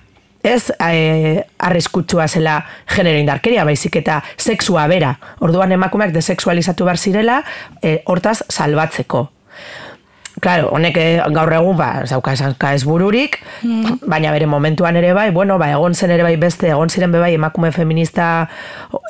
ez 0.44 0.74
e, 0.76 1.46
arriskutsua 1.58 2.28
zela 2.28 2.58
genero 2.92 3.20
indarkeria, 3.20 3.64
baizik 3.64 3.96
eta 4.02 4.20
sexua 4.38 4.86
bera. 4.92 5.16
Orduan 5.40 5.72
emakumeak 5.72 6.12
desexualizatu 6.16 6.90
behar 6.90 7.00
zirela, 7.00 7.44
e, 7.82 8.02
hortaz 8.06 8.42
salbatzeko. 8.50 9.30
Claro, 10.44 10.68
honek 10.76 10.98
eh, 11.00 11.22
gaur 11.32 11.54
egun 11.56 11.78
ba, 11.80 12.04
zauka 12.04 12.34
esanka 12.36 12.74
ez 12.76 12.84
bururik, 12.84 13.38
mm. 13.64 14.02
baina 14.12 14.34
bere 14.36 14.48
momentuan 14.52 14.98
ere 15.00 15.14
bai, 15.16 15.30
bueno, 15.32 15.56
ba, 15.62 15.70
egon 15.72 15.96
zen 15.96 16.12
ere 16.12 16.26
bai 16.26 16.34
beste, 16.42 16.68
egon 16.74 16.92
ziren 16.92 17.14
bai 17.16 17.32
emakume 17.38 17.72
feminista 17.72 18.50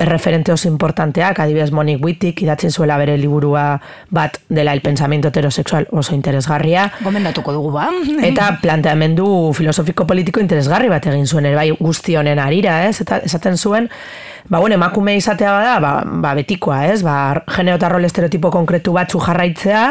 erreferente 0.04 0.52
oso 0.54 0.68
importanteak, 0.70 1.40
adibidez 1.42 1.72
Monik 1.74 2.04
Wittik, 2.04 2.44
idatzen 2.46 2.70
zuela 2.70 3.00
bere 3.02 3.16
liburua 3.18 3.80
bat 4.14 4.38
dela 4.48 4.76
el 4.78 4.82
pensamiento 4.84 5.32
heterosexual 5.32 5.88
oso 5.90 6.14
interesgarria. 6.14 6.86
Gomendatuko 7.02 7.56
dugu 7.56 7.72
ba. 7.74 7.88
Eta 8.30 8.52
planteamendu 8.62 9.26
filosofiko-politiko 9.58 10.38
interesgarri 10.44 10.92
bat 10.92 11.10
egin 11.10 11.26
zuen 11.26 11.50
ere 11.50 11.58
bai 11.58 11.72
guzti 11.80 12.14
honen 12.14 12.38
arira, 12.38 12.84
ez? 12.86 13.00
Eta 13.02 13.18
esaten 13.26 13.58
zuen, 13.58 13.90
ba, 14.48 14.58
bueno, 14.58 14.74
emakume 14.74 15.16
izatea 15.16 15.52
bada, 15.52 15.78
ba, 15.80 16.02
ba 16.04 16.34
betikoa, 16.34 16.86
ez? 16.92 17.02
Ba, 17.02 17.44
geneo 17.56 17.76
eta 17.76 17.88
rol 17.88 18.04
estereotipo 18.04 18.50
konkretu 18.50 18.92
batzu 18.92 19.20
jarraitzea, 19.20 19.86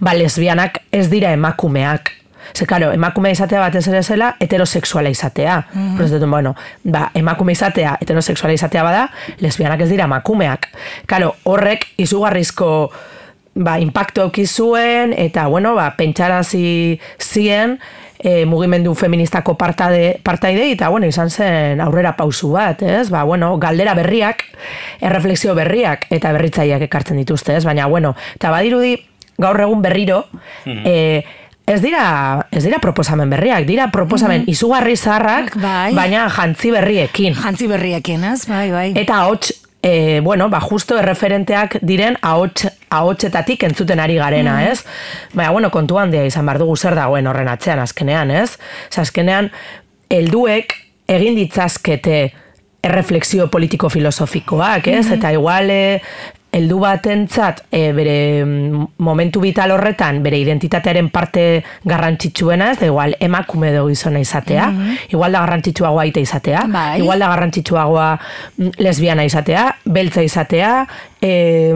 ba, 0.00 0.14
lesbianak 0.14 0.82
ez 0.92 1.08
dira 1.10 1.32
emakumeak. 1.36 2.16
Ze, 2.56 2.66
karo, 2.66 2.90
emakume 2.92 3.30
izatea 3.30 3.60
batez 3.60 3.84
ere 3.88 4.02
zela, 4.02 4.34
heterosexuala 4.40 5.10
izatea. 5.10 5.64
Mm 5.72 5.98
-hmm. 5.98 6.30
bueno, 6.30 6.54
ba, 6.84 7.10
emakume 7.14 7.52
izatea, 7.52 7.96
heterosexuala 8.00 8.54
izatea 8.54 8.82
bada, 8.82 9.10
lesbianak 9.38 9.80
ez 9.80 9.88
dira 9.88 10.04
emakumeak. 10.04 10.68
Karo, 11.06 11.36
horrek 11.44 11.86
izugarrizko 11.96 12.90
ba, 13.54 13.78
impacto 13.78 14.24
okizuen, 14.24 15.14
eta, 15.16 15.46
bueno, 15.46 15.74
ba, 15.74 15.94
pentsarazi 15.96 17.00
zien, 17.18 17.78
e, 18.22 18.44
mugimendu 18.46 18.94
feministako 18.94 19.56
partade, 19.58 20.20
partaide 20.22 20.70
eta 20.70 20.88
bueno, 20.88 21.08
izan 21.08 21.30
zen 21.30 21.80
aurrera 21.80 22.14
pausu 22.16 22.52
bat, 22.52 22.82
ez? 22.82 23.08
Ba, 23.10 23.24
bueno, 23.24 23.56
galdera 23.58 23.94
berriak, 23.98 24.44
erreflexio 25.00 25.54
berriak 25.58 26.06
eta 26.12 26.32
berritzaileak 26.36 26.86
ekartzen 26.88 27.20
dituzte, 27.20 27.56
ez? 27.56 27.64
Baina, 27.64 27.86
bueno, 27.86 28.14
eta 28.36 28.52
badirudi 28.52 28.96
gaur 29.40 29.60
egun 29.60 29.82
berriro, 29.82 30.24
e, 30.66 31.22
Ez 31.70 31.78
dira, 31.78 32.48
ez 32.50 32.64
dira 32.64 32.80
proposamen 32.82 33.30
berriak, 33.30 33.62
dira 33.68 33.84
proposamen 33.94 34.40
mm 34.42 34.50
izugarri 34.50 34.96
zaharrak, 34.96 35.52
bai. 35.62 35.92
baina 35.94 36.24
jantzi 36.34 36.72
berriekin. 36.74 37.36
Jantzi 37.38 37.68
berriekin, 37.70 38.24
ez? 38.26 38.48
Bai, 38.48 38.70
bai. 38.72 38.86
Eta 38.98 39.20
hots 39.28 39.52
e, 39.82 40.20
bueno, 40.20 40.48
ba, 40.50 40.60
justo 40.60 40.98
erreferenteak 40.98 41.78
diren 41.80 42.18
ahots, 42.20 42.68
ahotsetatik 42.90 43.64
entzuten 43.64 44.00
ari 44.00 44.18
garena, 44.20 44.58
mm. 44.60 44.72
ez? 44.72 44.84
Baina, 45.32 45.50
bueno, 45.50 45.70
kontu 45.70 45.98
handia 45.98 46.24
izan 46.28 46.46
behar 46.46 46.60
dugu 46.60 46.76
zer 46.76 46.96
dagoen 46.98 47.26
horren 47.30 47.48
atzean 47.48 47.80
azkenean, 47.80 48.30
ez? 48.30 48.58
Ez 48.90 48.98
azkenean, 49.04 49.50
helduek 50.10 50.76
egin 51.10 51.38
ditzazkete 51.38 52.20
erreflexio 52.82 53.48
politiko-filosofikoak, 53.52 54.86
ez? 54.88 55.06
Mm 55.06 55.18
Eta 55.18 55.32
igual, 55.36 55.72
heldu 56.52 56.80
batentzat 56.82 57.64
e, 57.70 57.92
bere 57.94 58.44
mm, 58.44 58.86
momentu 59.06 59.42
vital 59.42 59.70
horretan 59.74 60.22
bere 60.22 60.38
identitatearen 60.42 61.10
parte 61.14 61.44
garrantzitsuena 61.86 62.72
ez 62.72 62.78
da 62.80 62.88
igual 62.90 63.14
emakume 63.20 63.70
edo 63.70 63.86
gizona 63.88 64.22
izatea 64.22 64.70
mm 64.70 64.98
igual 65.10 65.32
da 65.32 65.40
garrantzitsuagoa 65.40 66.02
aita 66.02 66.20
izatea 66.20 66.64
bai. 66.70 67.00
igual 67.00 67.18
da 67.18 67.28
garrantzitsuagoa 67.32 68.08
mm, 68.58 68.70
lesbiana 68.78 69.24
izatea 69.24 69.68
beltza 69.84 70.22
izatea 70.22 70.72
e, 71.20 71.74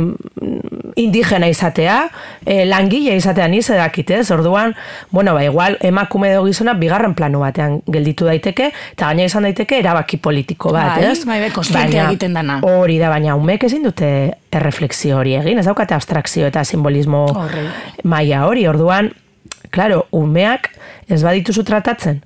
indigena 0.97 1.49
izatea, 1.49 2.09
e, 2.47 2.65
langile 2.65 3.17
izatea 3.17 3.49
niz 3.49 3.69
edakit, 3.71 4.11
ez? 4.11 4.31
Orduan, 4.31 4.75
bueno, 5.11 5.35
ba, 5.35 5.45
igual, 5.45 5.79
emakume 5.83 6.31
edo 6.33 6.45
gizona 6.47 6.75
bigarren 6.79 7.15
plano 7.15 7.41
batean 7.43 7.81
gelditu 7.87 8.29
daiteke, 8.29 8.71
eta 8.93 9.11
gaina 9.11 9.27
izan 9.29 9.49
daiteke 9.49 9.79
erabaki 9.83 10.19
politiko 10.23 10.73
bat, 10.75 10.97
bai, 10.97 11.11
ez? 11.11 11.25
Bai, 11.27 11.41
bai, 11.45 11.89
egiten 12.09 12.35
dana. 12.35 12.61
Hori 12.65 12.99
da, 13.03 13.11
baina 13.13 13.37
umek 13.37 13.67
ezin 13.69 13.85
dute 13.87 14.11
erreflexio 14.55 15.19
hori 15.19 15.35
egin, 15.41 15.59
ez 15.59 15.67
daukate 15.67 15.97
abstrakzio 15.97 16.47
eta 16.47 16.65
simbolismo 16.65 17.27
maila 18.05 18.45
hori, 18.47 18.69
orduan, 18.71 19.11
claro, 19.75 20.07
umeak 20.15 20.71
ez 21.11 21.23
badituzu 21.25 21.65
tratatzen, 21.67 22.23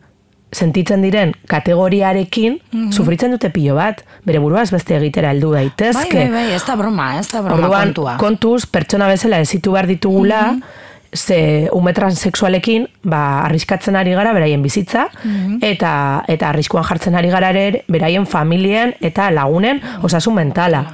sentitzen 0.52 1.02
diren 1.04 1.34
kategoriarekin 1.48 2.58
mm 2.72 2.92
sufritzen 2.98 3.30
dute 3.34 3.50
pilo 3.52 3.74
bat, 3.76 4.00
bere 4.24 4.40
burua 4.40 4.62
ez 4.64 4.70
beste 4.72 4.96
egitera 4.96 5.30
heldu 5.34 5.52
daitezke. 5.52 6.08
Bai, 6.14 6.28
bai, 6.30 6.44
bai, 6.48 6.54
ez 6.56 6.64
da 6.64 6.74
broma, 6.76 7.08
ez 7.20 7.28
da 7.28 7.42
broma 7.44 7.58
Orduan, 7.58 7.92
kontua. 7.92 8.16
kontuz, 8.18 8.66
pertsona 8.66 9.08
bezala 9.10 9.42
ezitu 9.44 9.76
behar 9.76 9.86
ditugula, 9.90 10.44
mm 10.52 10.84
ze 11.12 11.68
ume 11.72 11.92
transexualekin, 11.92 12.86
ba, 13.02 13.40
arriskatzen 13.46 13.96
ari 13.96 14.12
gara 14.12 14.32
beraien 14.36 14.62
bizitza, 14.62 15.06
mhm. 15.24 15.58
eta 15.64 16.22
eta 16.28 16.50
arriskuan 16.50 16.84
jartzen 16.84 17.14
ari 17.16 17.30
gara 17.32 17.50
ere 17.50 17.84
beraien 17.88 18.26
familien 18.26 18.94
eta 19.00 19.30
lagunen 19.30 19.80
osasun 20.02 20.34
mentala. 20.34 20.84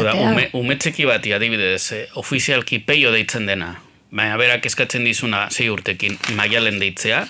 Oda, 0.00 0.14
ume, 0.14 0.48
ume 0.56 0.76
txeki 0.80 1.04
bati 1.04 1.34
adibidez, 1.36 1.92
eh, 1.92 2.06
ofizialki 2.16 2.78
peio 2.78 3.12
deitzen 3.12 3.46
dena, 3.46 3.74
baina 4.10 4.38
berak 4.40 4.64
eskatzen 4.66 5.04
dizuna 5.04 5.48
zei 5.50 5.68
urtekin 5.68 6.16
maialen 6.36 6.80
deitzea, 6.80 7.26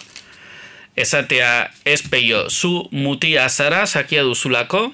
esatea 0.97 1.71
ez 1.85 2.01
peio, 2.09 2.49
zu 2.51 2.89
mutia 2.91 3.49
zara, 3.49 3.87
sakia 3.87 4.25
duzulako, 4.25 4.89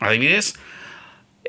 adibidez, 0.00 0.54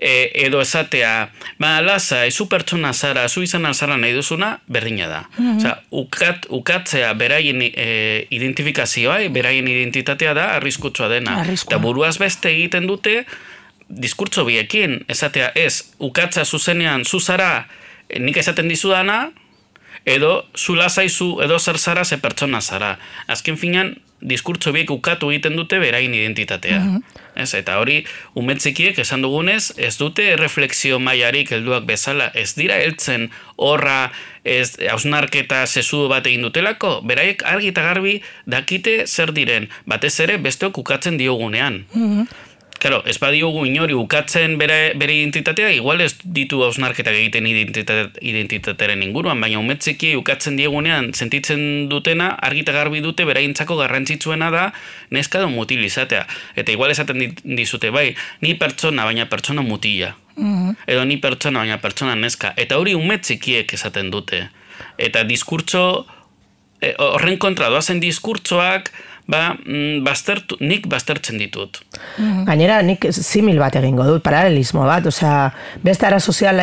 e, 0.02 0.32
edo 0.46 0.62
esatea, 0.62 1.30
ba, 1.60 1.82
laza, 1.82 2.24
zu 2.32 2.48
pertsona 2.50 2.94
zara, 2.94 3.28
zu 3.30 3.44
izan 3.44 3.66
alzara 3.66 3.98
nahi 3.98 4.14
duzuna, 4.14 4.58
berdina 4.68 5.08
da. 5.08 5.22
Mm 5.38 5.76
ukat, 5.92 6.46
ukatzea 6.50 7.14
beraien 7.14 7.62
e, 7.62 8.28
identifikazioa, 8.30 9.22
e, 9.24 9.30
beraien 9.30 9.68
identitatea 9.68 10.34
da, 10.34 10.52
arriskutsua 10.60 11.10
dena. 11.10 11.40
Eta 11.50 11.80
buruaz 11.82 12.18
beste 12.20 12.52
egiten 12.52 12.88
dute, 12.88 13.24
diskurtso 13.90 14.46
biekin, 14.46 15.00
esatea 15.10 15.52
ez, 15.56 15.96
ukatza 16.00 16.46
zuzenean, 16.46 17.06
zu 17.06 17.20
zara, 17.20 17.68
nik 18.20 18.38
esaten 18.38 18.70
dizudana, 18.70 19.30
edo 20.06 20.46
zu 20.58 20.76
lasaizu 20.76 21.40
edo 21.44 21.60
zer 21.60 21.78
zara 21.78 22.06
ze 22.06 22.18
pertsona 22.18 22.62
zara. 22.62 22.98
Azken 23.28 23.58
finan, 23.58 23.96
diskurtso 24.22 24.72
biek 24.76 24.90
ukatu 24.92 25.30
egiten 25.32 25.56
dute 25.56 25.80
berain 25.80 26.14
identitatea. 26.14 26.80
Mhm. 26.80 27.26
ez, 27.40 27.54
eta 27.56 27.78
hori, 27.80 28.02
umetzikiek 28.36 28.98
esan 29.00 29.22
dugunez, 29.24 29.72
ez 29.78 29.94
dute 29.98 30.36
refleksio 30.36 31.00
mailarik 31.00 31.54
helduak 31.56 31.86
bezala, 31.88 32.32
ez 32.36 32.52
dira 32.58 32.76
heltzen 32.76 33.30
horra, 33.56 34.12
ez 34.44 34.76
hausnarketa 34.92 35.62
sesu 35.66 36.10
bat 36.12 36.28
egin 36.28 36.44
dutelako, 36.44 37.00
beraiek 37.08 37.46
argi 37.48 37.72
eta 37.72 37.86
garbi 37.88 38.18
dakite 38.46 39.06
zer 39.08 39.32
diren, 39.32 39.70
batez 39.88 40.20
ere 40.20 40.38
besteok 40.38 40.84
ukatzen 40.84 41.18
diogunean. 41.18 41.86
Mm 41.94 42.28
Claro, 42.80 43.02
ez 43.06 43.18
badiogu 43.20 43.66
inori 43.68 43.92
ukatzen 43.94 44.54
bere, 44.60 44.94
bere 44.96 45.18
identitatea, 45.18 45.68
igual 45.76 46.00
ez 46.00 46.14
ditu 46.24 46.62
hausnarketak 46.64 47.18
egiten 47.18 47.48
identitatearen 47.50 49.04
inguruan, 49.04 49.42
baina 49.44 49.60
umetzeki 49.60 50.14
ukatzen 50.16 50.56
diegunean 50.56 51.10
sentitzen 51.12 51.90
dutena, 51.92 52.30
argita 52.50 52.72
garbi 52.72 53.02
dute 53.04 53.26
beraintzako 53.28 53.76
garrantzitsuena 53.82 54.48
da 54.56 54.64
neska 55.12 55.42
da 55.44 55.50
mutil 55.52 55.84
izatea. 55.84 56.24
Eta 56.56 56.72
igual 56.72 56.96
esaten 56.96 57.36
dizute, 57.44 57.92
bai, 57.92 58.14
ni 58.40 58.56
pertsona, 58.56 59.04
baina 59.10 59.28
pertsona 59.28 59.66
mutila. 59.66 60.16
Mm 60.38 60.78
Edo 60.88 61.04
ni 61.04 61.18
pertsona, 61.20 61.66
baina 61.66 61.82
pertsona 61.84 62.16
neska. 62.16 62.54
Eta 62.56 62.80
hori 62.80 62.96
umetzekiek 62.96 63.74
esaten 63.76 64.08
dute. 64.14 64.46
Eta 64.98 65.26
diskurtso, 65.28 66.08
eh, 66.80 66.96
horren 66.96 67.38
kontra 67.38 67.68
doazen 67.68 68.00
diskurtsoak, 68.00 68.94
ba, 69.30 69.54
mm, 69.54 70.02
baztertu, 70.06 70.58
nik 70.60 70.88
baztertzen 70.90 71.38
ditut. 71.38 71.80
Mm-hmm. 72.18 72.46
Gainera, 72.48 72.80
nik 72.86 73.06
simil 73.14 73.60
bat 73.62 73.78
egingo 73.78 74.08
dut, 74.08 74.24
paralelismo 74.26 74.88
bat, 74.90 75.06
osea, 75.12 75.52
beste 75.86 76.08
arazo 76.10 76.34
sozial, 76.34 76.62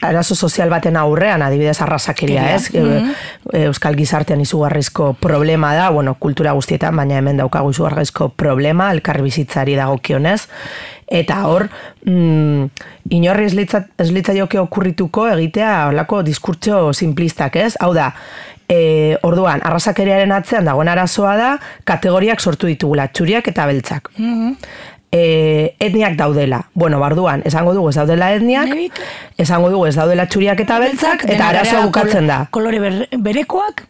arazo 0.00 0.36
sozial 0.36 0.72
baten 0.72 0.96
aurrean, 0.96 1.44
adibidez, 1.44 1.76
arrasakeria, 1.84 2.48
ez? 2.56 2.70
Mm-hmm. 2.72 3.60
Euskal 3.66 3.98
gizartean 3.98 4.40
izugarrizko 4.40 5.12
problema 5.20 5.74
da, 5.76 5.90
bueno, 5.92 6.16
kultura 6.22 6.56
guztietan, 6.56 6.96
baina 6.96 7.20
hemen 7.20 7.44
daukagu 7.44 7.74
izugarrizko 7.76 8.32
problema, 8.40 8.90
elkarri 8.96 9.28
bizitzari 9.28 9.76
dagokionez, 9.76 10.40
Eta 11.12 11.42
hor, 11.44 11.66
mm, 12.08 12.68
inorri 13.12 13.44
ez 13.44 13.52
litza, 13.52 13.82
ez 14.00 14.08
litza 14.14 14.32
joke 14.32 14.56
okurrituko 14.62 15.26
egitea 15.34 15.90
olako 15.90 16.22
diskurtso 16.24 16.78
simplistak, 16.96 17.58
ez? 17.60 17.74
Hau 17.84 17.90
da, 17.92 18.14
e, 18.72 19.18
orduan, 19.28 19.60
arrasakeriaren 19.68 20.32
atzean 20.32 20.64
dagoen 20.70 20.88
arazoa 20.88 21.34
da, 21.36 21.50
kategoriak 21.84 22.40
sortu 22.40 22.70
ditugula, 22.70 23.08
txuriak 23.12 23.52
eta 23.52 23.66
beltzak. 23.68 24.08
E, 25.14 25.74
etniak 25.78 26.14
daudela. 26.16 26.62
Bueno, 26.72 26.98
barduan, 27.02 27.42
esango 27.44 27.74
dugu 27.76 27.90
ez 27.92 27.96
daudela 27.98 28.30
etniak, 28.32 28.70
Nebik. 28.70 29.00
esango 29.36 29.68
dugu 29.68 29.84
ez 29.90 29.94
daudela 29.98 30.24
txuriak 30.26 30.60
eta 30.64 30.78
beltzak, 30.80 31.26
eta 31.28 31.48
arazoa 31.52 31.82
bukatzen 31.84 32.26
da. 32.30 32.46
Kolore 32.50 32.80
ber- 32.80 33.08
berekoak, 33.18 33.88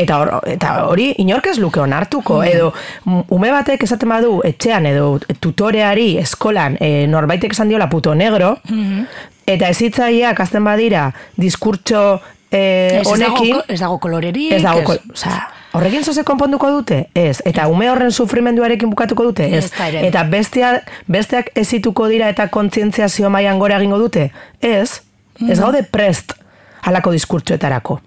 Eta, 0.00 0.16
hor, 0.22 0.28
eta 0.48 0.68
hori 0.86 1.08
inork 1.18 1.48
ez 1.50 1.56
luke 1.58 1.80
onartuko, 1.82 2.38
edo 2.46 2.68
m- 3.10 3.24
ume 3.34 3.50
batek 3.52 3.82
esaten 3.84 4.08
badu 4.08 4.36
etxean 4.46 4.86
edo 4.86 5.18
tutoreari 5.42 6.14
eskolan 6.22 6.76
e, 6.80 7.06
norbaitek 7.10 7.52
esan 7.56 7.68
diola 7.68 7.88
puto 7.90 8.14
negro, 8.14 8.52
eta 9.50 9.68
ezitzaileak 9.68 10.40
azten 10.40 10.64
badira 10.64 11.08
diskurtso 11.36 12.20
e, 12.50 13.00
ez, 13.00 13.06
ez, 13.06 13.18
dago, 13.18 13.36
honekin, 13.36 13.60
ez 13.68 13.80
dago 13.80 13.98
kolorerik. 13.98 14.52
ez 14.52 14.62
dago, 14.62 14.80
ez- 14.80 14.86
kol- 14.86 15.00
osea, 15.12 15.48
horrekin 15.72 16.04
zoze 16.04 16.24
konponduko 16.24 16.70
dute? 16.70 17.08
Ez. 17.14 17.40
Eta 17.44 17.68
ume 17.68 17.90
horren 17.90 18.10
sufrimenduarekin 18.12 18.90
bukatuko 18.90 19.24
dute? 19.24 19.46
Ez. 19.56 19.64
Ez. 19.64 20.04
Eta 20.08 20.24
bestea, 20.24 20.82
besteak 21.06 21.50
ezituko 21.54 22.08
dira 22.08 22.28
eta 22.28 22.48
kontzientziazio 22.48 23.30
mailan 23.30 23.58
gora 23.58 23.76
egingo 23.78 23.98
dute? 23.98 24.32
Ez. 24.60 25.00
Ez 25.48 25.58
gaude 25.60 25.82
prest 25.82 26.34
halako 26.82 27.12
diskurtsoetarako. 27.12 28.00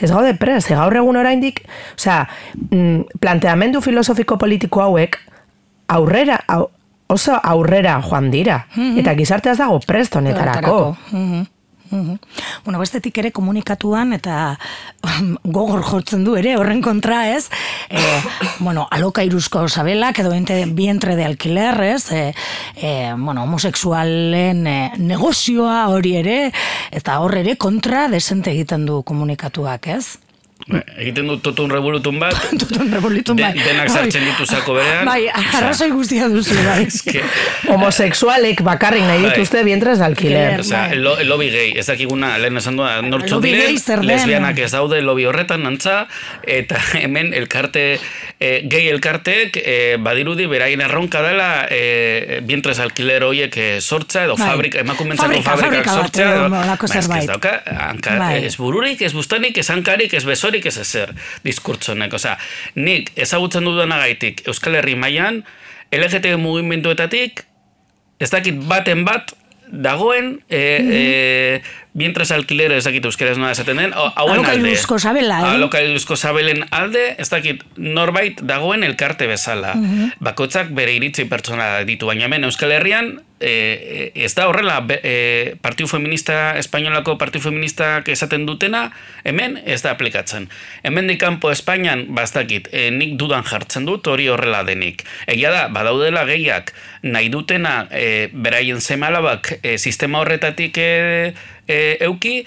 Ez 0.00 0.10
gaude 0.10 0.34
prest, 0.38 0.68
gaur 0.70 0.94
egun 0.96 1.16
oraindik, 1.16 1.60
osea, 1.96 2.28
mm, 2.70 3.00
planteamendu 3.20 3.80
filosofiko 3.80 4.38
politiko 4.38 4.80
hauek 4.80 5.18
aurrera, 5.88 6.38
au, 6.46 6.68
oso 7.08 7.34
aurrera 7.42 8.00
joan 8.02 8.30
dira. 8.30 8.66
Eta 8.96 9.14
gizartea 9.18 9.52
ez 9.52 9.58
dago 9.58 9.80
prest 9.84 10.14
honetarako. 10.16 10.96
Mhm. 11.90 12.18
Bueno, 12.64 12.78
bestetik 12.78 13.18
ere 13.18 13.32
komunikatuan 13.34 14.12
eta 14.14 14.58
gogor 15.42 15.82
jortzen 15.82 16.22
du 16.24 16.36
ere 16.38 16.54
horren 16.56 16.82
kontra, 16.82 17.24
ez? 17.34 17.48
E, 17.90 17.98
bueno, 18.66 18.86
alokairuzko 18.90 19.66
sabelak 19.68 20.22
edo 20.22 20.32
ente, 20.36 20.62
vientre 20.66 21.16
de 21.18 21.26
alquiler, 21.26 21.80
ez? 21.90 22.12
E, 22.12 22.22
e, 22.76 22.94
bueno, 23.18 23.42
homosexualen 23.42 24.66
e, 24.66 24.78
negozioa 25.02 25.88
hori 25.90 26.16
ere, 26.22 26.40
eta 26.94 27.18
hor 27.20 27.38
ere 27.42 27.56
kontra 27.58 28.06
desente 28.08 28.54
egiten 28.54 28.86
du 28.86 29.02
komunikatuak, 29.02 29.90
ez? 29.98 30.29
Ba, 30.70 30.80
Egiten 31.00 31.26
dut 31.26 31.40
totun 31.42 31.70
revolutun 31.72 32.18
bat, 32.20 32.36
Tutun 32.60 32.90
revolutun 32.92 33.36
de, 33.38 33.42
bai. 33.42 33.54
denak 33.58 33.88
sartzen 33.90 34.22
ditu 34.28 34.46
zako 34.46 34.76
berean. 34.76 35.04
Bai, 35.08 35.24
arrazoi 35.32 35.88
guztia 35.90 36.28
duzu, 36.30 36.54
bai. 36.66 36.84
eske, 36.90 37.22
Homosexualek 37.68 38.62
bakarrik 38.66 39.02
nahi 39.08 39.22
Bai. 39.24 39.30
dituzte 39.34 39.62
vientres 39.66 39.98
de 39.98 40.04
alquiler. 40.06 40.60
Osea, 40.60 40.86
Bai. 40.92 40.98
lo, 41.00 41.14
lobby 41.26 41.48
gay, 41.50 41.72
ez 41.80 41.86
dakiguna, 41.88 42.36
lehen 42.38 42.60
esan 42.60 42.78
duda, 42.78 43.00
nortzu 43.02 43.40
diren, 43.42 43.74
lesbianak 44.06 44.58
ez 44.62 44.70
daude 44.74 45.00
lobby 45.02 45.26
horretan 45.30 45.64
nantza, 45.66 46.04
eta 46.46 46.78
hemen 47.00 47.32
elkarte, 47.34 47.84
eh, 48.38 48.60
gay 48.70 48.88
elkarteek 48.92 49.58
eh, 49.60 49.96
badirudi 50.02 50.46
beraien 50.50 50.80
erronka 50.84 51.22
dela 51.24 51.50
eh, 51.70 52.40
vientres 52.46 52.78
alquiler 52.84 53.24
hoiek 53.26 53.56
eh, 53.56 53.70
sortza, 53.80 54.24
edo 54.28 54.36
Bai. 54.38 54.48
fabrika, 54.52 54.84
emakumentzako 54.84 55.30
Fabrika, 55.30 55.56
fabrikak 55.56 55.64
fabrika 55.64 55.90
bat, 55.90 56.04
sortzea, 56.04 56.30
edo 56.34 57.08
ba, 57.10 57.20
ez 57.20 57.26
dauka, 57.28 57.54
hanka, 57.88 58.16
Bai. 58.20 58.44
ez 58.46 58.54
bururik, 58.60 59.02
ez 59.02 59.12
bustanik, 59.16 59.58
ez 59.58 59.68
hankarik, 59.72 60.14
ez 60.14 60.24
besorik, 60.28 60.59
ez 60.66 60.76
ezer 60.82 61.14
diskurtzonek. 61.46 62.12
Osea, 62.12 62.36
nik 62.74 63.12
ezagutzen 63.16 63.64
dudanagaitik 63.64 64.46
Euskal 64.46 64.78
Herri 64.80 64.96
mailan 64.98 65.42
LGT 65.90 66.36
mugimenduetatik 66.38 67.44
ez 68.20 68.30
dakit 68.30 68.58
baten 68.68 69.04
bat 69.04 69.32
dagoen 69.70 70.34
e, 70.50 70.60
e, 70.60 71.00
vientres 71.96 72.30
alquiler 72.30 72.72
ez 72.76 72.84
dakit 72.86 73.04
euskeraz 73.08 73.36
nola 73.38 73.50
esaten 73.54 73.80
den 73.80 73.94
hauen 73.94 74.12
alde. 74.14 74.36
Alokairuzko 74.36 74.98
sabela, 74.98 75.40
eh? 75.40 75.54
Alokairuzko 75.56 76.16
sabelen 76.16 76.62
alde 76.70 77.16
ez 77.18 77.28
dakit 77.32 77.64
norbait 77.76 78.42
dagoen 78.46 78.84
elkarte 78.86 79.26
bezala. 79.30 79.74
Bakoitzak 80.20 80.70
bere 80.76 80.94
iritzi 80.98 81.26
pertsona 81.30 81.80
ditu, 81.88 82.10
baina 82.10 82.28
hemen 82.28 82.46
Euskal 82.46 82.76
Herrian 82.76 83.16
e, 83.40 84.12
ez 84.14 84.34
da 84.36 84.46
horrela 84.48 84.78
e, 85.02 85.56
Partiu 85.62 85.88
Feminista 85.88 86.56
Espainolako 86.60 87.16
Partiu 87.18 87.40
Feministak 87.40 88.08
esaten 88.12 88.44
dutena 88.46 88.90
hemen 89.24 89.58
ez 89.64 89.80
da 89.82 89.94
aplikatzen. 89.96 90.48
Hemen 90.84 91.10
kanpo 91.18 91.50
Espainian 91.50 92.06
bastakit 92.14 92.68
e, 92.72 92.90
nik 92.94 93.16
dudan 93.18 93.42
jartzen 93.44 93.88
dut 93.88 94.06
hori 94.06 94.28
horrela 94.28 94.62
denik. 94.68 95.02
Egia 95.26 95.50
da, 95.50 95.66
badaudela 95.72 96.26
gehiak 96.28 96.74
nahi 97.02 97.32
dutena 97.32 97.86
e, 97.90 98.28
beraien 98.32 98.80
semalabak 98.80 99.56
e, 99.62 99.78
sistema 99.78 100.20
horretatik 100.20 100.78
e, 100.78 101.32
e, 101.70 101.96
euki, 102.06 102.40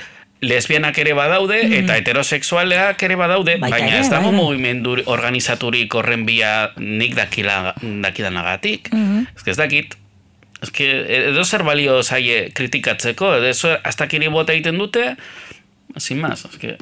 lesbianak 0.44 0.98
ere 1.00 1.14
badaude 1.16 1.60
eta 1.80 1.96
heterosexualeak 2.00 3.04
ere 3.08 3.18
badaude, 3.20 3.56
baina 3.62 3.80
ere, 3.88 4.02
ez 4.04 4.10
dago 4.12 4.34
mugimendu 4.36 4.98
organizaturik 5.08 5.96
horren 5.96 6.26
bia 6.28 6.74
nik 6.78 7.16
dakila, 7.16 7.76
dakidanagatik. 8.04 8.92
Ez 8.94 9.44
que 9.44 9.54
ez 9.56 9.60
dakit. 9.60 9.96
Ez 10.64 10.72
que 10.72 10.88
edo 11.30 11.44
zer 11.44 11.64
balio 11.68 12.02
zaie 12.04 12.52
kritikatzeko, 12.56 13.34
edo 13.40 13.50
eso 13.52 13.74
hasta 13.84 14.08
bota 14.32 14.54
egiten 14.54 14.78
dute, 14.78 15.16
sin 15.98 16.22
más, 16.22 16.46
ez 16.46 16.58
que... 16.58 16.78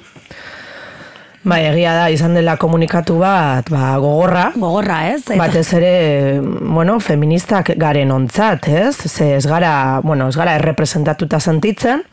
Bai, 1.43 1.63
egia 1.71 1.95
da, 1.97 2.03
izan 2.13 2.35
dela 2.37 2.53
komunikatu 2.61 3.15
bat, 3.17 3.69
ba, 3.73 3.95
gogorra, 3.97 4.51
Gogorra, 4.53 4.99
ez? 5.09 5.23
Eta- 5.25 5.39
batez 5.41 5.73
ere, 5.73 5.93
bueno, 6.41 6.99
feministak 7.01 7.71
garen 7.81 8.11
ontzat, 8.13 8.67
ez? 8.69 8.93
Ze 9.09 9.31
ez 9.39 9.45
gara, 9.49 10.01
bueno, 10.03 10.27
ez 10.29 10.35
gara 10.37 10.53
errepresentatuta 10.59 11.39
sentitzen, 11.39 12.03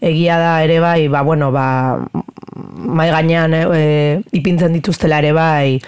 egia 0.00 0.36
da 0.38 0.62
ere 0.62 0.80
bai, 0.84 1.08
ba, 1.08 1.22
bueno, 1.22 1.48
ba, 1.52 2.04
mai 2.76 3.10
gainean 3.12 3.54
e, 3.54 3.82
ipintzen 4.36 4.72
dituztela 4.76 5.20
ere 5.22 5.32
bai, 5.36 5.80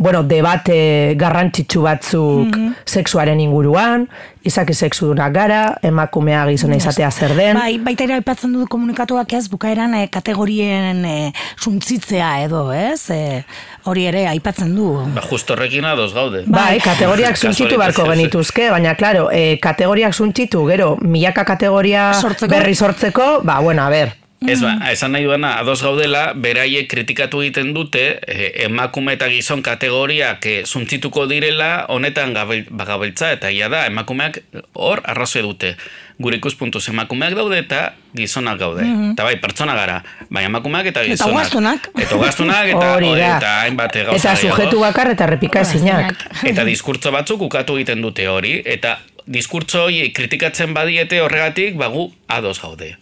bueno, 0.00 0.22
debate 0.24 1.14
garrantzitsu 1.20 1.82
batzuk 1.84 2.56
sexuaren 2.88 3.40
inguruan, 3.40 4.06
izaki 4.48 4.72
sexudunak 4.72 5.32
gara, 5.34 5.60
emakumea 5.84 6.46
gizona 6.48 6.78
izatea 6.80 7.10
zer 7.10 7.34
den, 7.36 7.58
Bai, 7.58 7.74
baita 7.84 8.06
ere 8.06 8.16
aipatzen 8.16 8.54
dut 8.56 8.70
komunikatuak 8.72 9.34
ez, 9.36 9.44
bukaeran 9.52 9.92
eh, 9.98 10.06
kategorien 10.12 11.04
eh, 11.04 11.32
suntzitzea 11.60 12.30
edo, 12.46 12.62
ez? 12.72 13.10
Eh, 13.12 13.42
hori 13.90 14.06
ere 14.08 14.24
aipatzen 14.30 14.72
du. 14.76 14.94
Ba, 15.14 15.24
justo 15.28 15.52
horrekin 15.56 15.84
ados 15.88 16.14
gaude. 16.16 16.46
Bai, 16.48 16.80
kategoriak 16.84 17.36
suntzitu 17.42 17.76
Kasualitatea. 17.76 18.08
genituzke, 18.14 18.70
baina, 18.72 18.96
claro, 18.96 19.28
e, 19.28 19.58
kategoriak 19.60 20.16
suntzitu, 20.16 20.64
gero, 20.72 20.94
milaka 21.04 21.44
kategoria 21.44 22.10
Sortzeko? 22.16 22.54
berri 22.54 22.74
sortzeko, 22.74 23.30
ba, 23.44 23.60
bueno, 23.60 23.84
a 23.84 23.92
ber, 23.92 24.16
Ez 24.48 24.62
ba, 24.64 24.72
esan 24.88 25.12
nahi 25.12 25.26
duena, 25.28 25.58
ados 25.60 25.82
gaudela, 25.84 26.30
beraiek 26.32 26.86
kritikatu 26.88 27.42
egiten 27.44 27.74
dute, 27.76 28.04
eh, 28.24 28.64
emakume 28.64 29.12
eta 29.18 29.28
gizon 29.28 29.60
kategoriak 29.60 30.46
eh, 30.48 30.62
suntzituko 30.64 31.26
direla, 31.28 31.84
honetan 31.92 32.32
gabil, 32.32 32.64
bagabiltza, 32.70 33.34
eta 33.36 33.50
ia 33.52 33.68
da, 33.68 33.84
emakumeak 33.90 34.40
hor 34.72 35.04
arrazoi 35.04 35.44
dute. 35.44 35.74
Gure 36.20 36.36
ikuspuntuz 36.36 36.82
emakumeak 36.88 37.36
daude 37.36 37.58
eta 37.60 37.82
gizonak 38.16 38.58
gaude. 38.60 38.84
Eta 39.12 39.24
bai, 39.28 39.36
pertsona 39.40 39.76
gara, 39.76 40.00
bai 40.32 40.46
emakumeak 40.48 40.88
eta 40.88 41.04
gizonak. 41.04 41.88
Eta 41.92 42.16
ugaztunak, 42.16 42.72
eta, 42.72 42.90
hori 42.96 43.12
da. 43.12 43.36
eta 43.36 43.54
hainbat 43.66 44.00
gauza 44.08 44.34
Eta 44.34 44.36
sujetu 44.40 44.80
bakar 44.80 45.12
eta 45.12 45.28
repika 45.28 45.64
ezinak. 45.68 46.16
Eta 46.48 46.64
diskurtso 46.70 47.12
batzuk 47.12 47.44
ukatu 47.48 47.76
egiten 47.76 48.00
dute 48.04 48.28
hori, 48.28 48.56
eta 48.64 48.98
diskurtso 49.30 49.84
hori 49.86 50.08
kritikatzen 50.14 50.74
badiete 50.74 51.20
horregatik, 51.22 51.76
bagu 51.78 52.08
ados 52.30 52.58
gaude. 52.62 52.96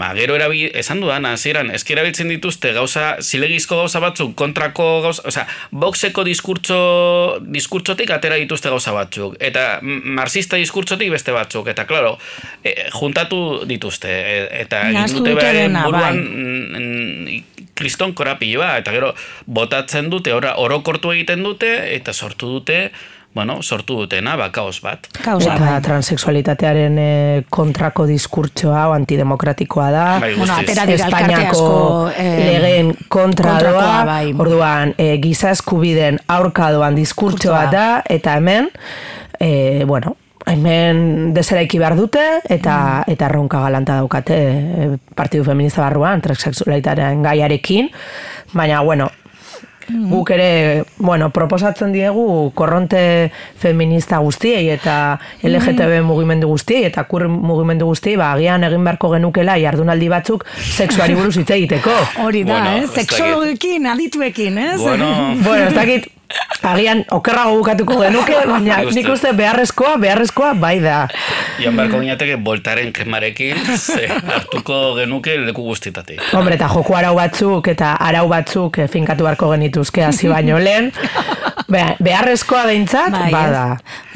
Ba, 0.00 0.10
gero 0.16 0.36
erabi, 0.38 0.64
esan 0.80 1.02
dudan, 1.04 1.26
hasieran 1.28 1.70
eski 1.76 1.92
erabiltzen 1.96 2.30
dituzte 2.32 2.72
gauza, 2.76 3.18
zilegizko 3.20 3.76
gauza 3.82 4.00
batzuk, 4.00 4.34
kontrako 4.38 4.88
gauza, 5.04 5.24
osea, 5.28 5.44
boxeko 5.72 6.24
diskurtso, 6.24 6.78
diskurtsotik 7.44 8.14
atera 8.16 8.40
dituzte 8.40 8.72
gauza 8.72 8.94
batzuk, 8.96 9.36
eta 9.44 9.80
marxista 9.82 10.60
diskurtsotik 10.60 11.12
beste 11.12 11.36
batzuk, 11.36 11.68
eta 11.72 11.84
claro, 11.88 12.16
e, 12.64 12.76
juntatu 12.94 13.40
dituzte, 13.68 14.12
e, 14.12 14.38
eta 14.64 14.86
egin 14.90 15.18
dute 15.18 15.34
beraren 15.36 15.68
dena, 15.68 15.88
buruan 15.88 16.20
bai. 16.20 16.44
mm, 16.44 16.84
mm, 16.84 17.72
kriston 17.74 18.14
korapioa, 18.16 18.78
eta 18.80 18.94
gero 18.94 19.12
botatzen 19.44 20.08
dute, 20.12 20.32
ora, 20.32 20.56
orokortu 20.62 21.12
egiten 21.12 21.44
dute, 21.44 21.74
eta 21.96 22.16
sortu 22.16 22.56
dute, 22.56 22.86
bueno, 23.34 23.56
sortu 23.62 23.96
dutena, 23.98 24.36
ba, 24.36 24.50
kaos 24.54 24.80
bat. 24.80 25.08
Kausa, 25.24 25.54
Eta 25.56 25.70
bai. 25.72 25.80
transexualitatearen 25.82 26.98
e, 26.98 27.44
kontrako 27.50 28.06
diskurtsoa 28.06 28.86
o 28.88 28.92
antidemokratikoa 28.94 29.90
da. 29.90 30.04
Bai, 30.22 30.34
Bueno, 30.38 30.54
atera 30.54 30.86
dira 30.86 31.08
Espainiako 31.08 31.50
asko, 31.50 32.10
eh, 32.16 32.58
legeen 32.62 32.92
kontra 33.08 33.50
kontrakoa, 33.56 33.80
doa, 33.82 34.04
bai. 34.04 34.32
orduan, 34.38 34.94
e, 34.98 35.18
giza 35.22 35.50
eskubiden 35.50 36.20
aurka 36.28 36.70
doan 36.72 36.94
diskurtsoa 36.94 37.66
da, 37.72 38.02
eta 38.08 38.36
hemen, 38.38 38.70
e, 39.40 39.82
bueno, 39.84 40.16
hemen 40.46 41.32
deseraiki 41.34 41.78
behar 41.80 41.96
dute, 41.96 42.22
eta 42.48 43.02
Mm. 43.06 43.12
eta 43.12 43.26
erronka 43.26 43.60
galanta 43.60 43.94
daukate 43.96 44.36
e, 44.38 44.88
Partidu 45.16 45.42
Feminista 45.44 45.82
barruan, 45.82 46.20
transexualitatearen 46.20 47.22
gaiarekin, 47.22 47.90
baina, 48.52 48.80
bueno, 48.82 49.10
Guk 49.88 50.30
ere, 50.34 50.84
bueno, 50.98 51.30
proposatzen 51.34 51.92
diegu 51.92 52.50
korronte 52.56 53.30
feminista 53.60 54.18
guztiei 54.24 54.68
eta 54.72 55.18
LGTB 55.42 56.00
mugimendu 56.06 56.48
guztiei 56.48 56.84
eta 56.88 57.04
kur 57.10 57.26
mugimendu 57.28 57.86
guztiei, 57.90 58.16
ba, 58.20 58.32
agian 58.32 58.64
egin 58.64 58.84
beharko 58.84 59.10
genukela 59.14 59.58
jardunaldi 59.60 60.08
batzuk 60.08 60.46
sexuari 60.56 61.14
buruz 61.14 61.36
hitz 61.36 61.50
egiteko. 61.50 61.94
Hori 62.24 62.44
da, 62.44 62.54
Bueno, 62.54 62.76
eh? 62.76 62.86
Seksologekin, 62.86 63.86
adituekin, 63.86 64.58
ez? 64.58 64.80
Bueno, 64.80 65.08
bueno, 65.42 65.68
ez 65.68 65.74
dakit, 65.74 66.06
agian 66.64 67.04
okerrago 67.12 67.56
bukatuko 67.58 67.98
genuke, 68.00 68.34
baina 68.50 68.76
Nik 68.78 68.88
uste. 68.88 69.00
nik 69.00 69.08
uste 69.12 69.32
beharrezkoa, 69.36 69.96
beharrezkoa 70.00 70.54
bai 70.54 70.78
da. 70.80 71.08
Joan 71.60 71.76
beharko 71.76 72.00
ginateke 72.00 72.38
voltaren 72.44 72.92
kremarekin 72.92 73.60
ze 73.76 74.08
hartuko 74.08 74.94
genuke 74.96 75.36
leku 75.46 75.62
guztitatik. 75.68 76.20
Hombre, 76.32 76.54
eta 76.56 76.68
joko 76.72 76.96
arau 76.96 77.14
batzuk 77.18 77.68
eta 77.68 77.92
arau 78.00 78.26
batzuk 78.32 78.78
eh, 78.78 78.88
finkatu 78.88 79.24
beharko 79.28 79.50
genituzke 79.54 80.04
hasi 80.04 80.28
baino 80.32 80.58
lehen. 80.58 80.92
Be- 81.74 81.96
beharrezkoa 82.04 82.64
behintzat, 82.68 83.10
Bai, 83.14 83.30
bada. 83.32 83.62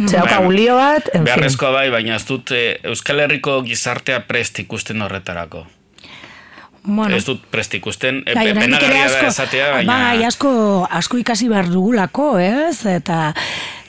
Zehauka 0.06 0.36
Bai. 0.38 0.44
gulio 0.44 0.74
bat, 0.76 1.08
en. 1.14 1.24
Beharrezkoa 1.24 1.70
bai, 1.72 1.88
baina 1.90 2.16
ez 2.18 2.24
dut 2.28 2.52
eh, 2.52 2.78
Euskal 2.84 3.20
Herriko 3.24 3.62
gizartea 3.64 4.20
prest 4.28 4.58
ikusten 4.64 5.00
horretarako. 5.02 5.64
Bueno, 6.88 7.16
Ez 7.16 7.26
dut 7.26 7.42
prest 7.52 7.74
ikusten, 7.76 8.22
e, 8.24 8.32
Bai, 8.32 8.46
penagarria 8.56 9.08
da 9.12 9.26
esatea, 9.28 9.66
baina... 9.74 9.92
Bai, 9.92 10.22
asko, 10.24 10.50
asko 10.88 11.18
ikasi 11.20 11.50
behar 11.52 11.68
dugulako, 11.68 12.30
ez? 12.40 12.86
Eta 12.88 13.34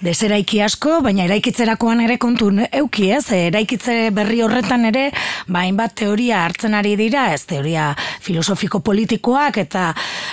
deseraiki 0.04 0.62
asko, 0.64 1.00
baina 1.04 1.26
eraikitzerakoan 1.28 2.00
ere 2.06 2.16
kontu 2.22 2.50
euki, 2.72 3.10
ez? 3.12 3.26
Eraikitze 3.36 4.10
berri 4.16 4.40
horretan 4.46 4.88
ere, 4.88 5.10
ba, 5.48 5.66
hainbat 5.66 5.98
teoria 6.00 6.46
hartzen 6.46 6.76
ari 6.78 6.96
dira, 7.00 7.28
ez 7.36 7.44
teoria 7.50 7.90
filosofiko 8.24 8.80
politikoak 8.86 9.60
eta 9.60 9.90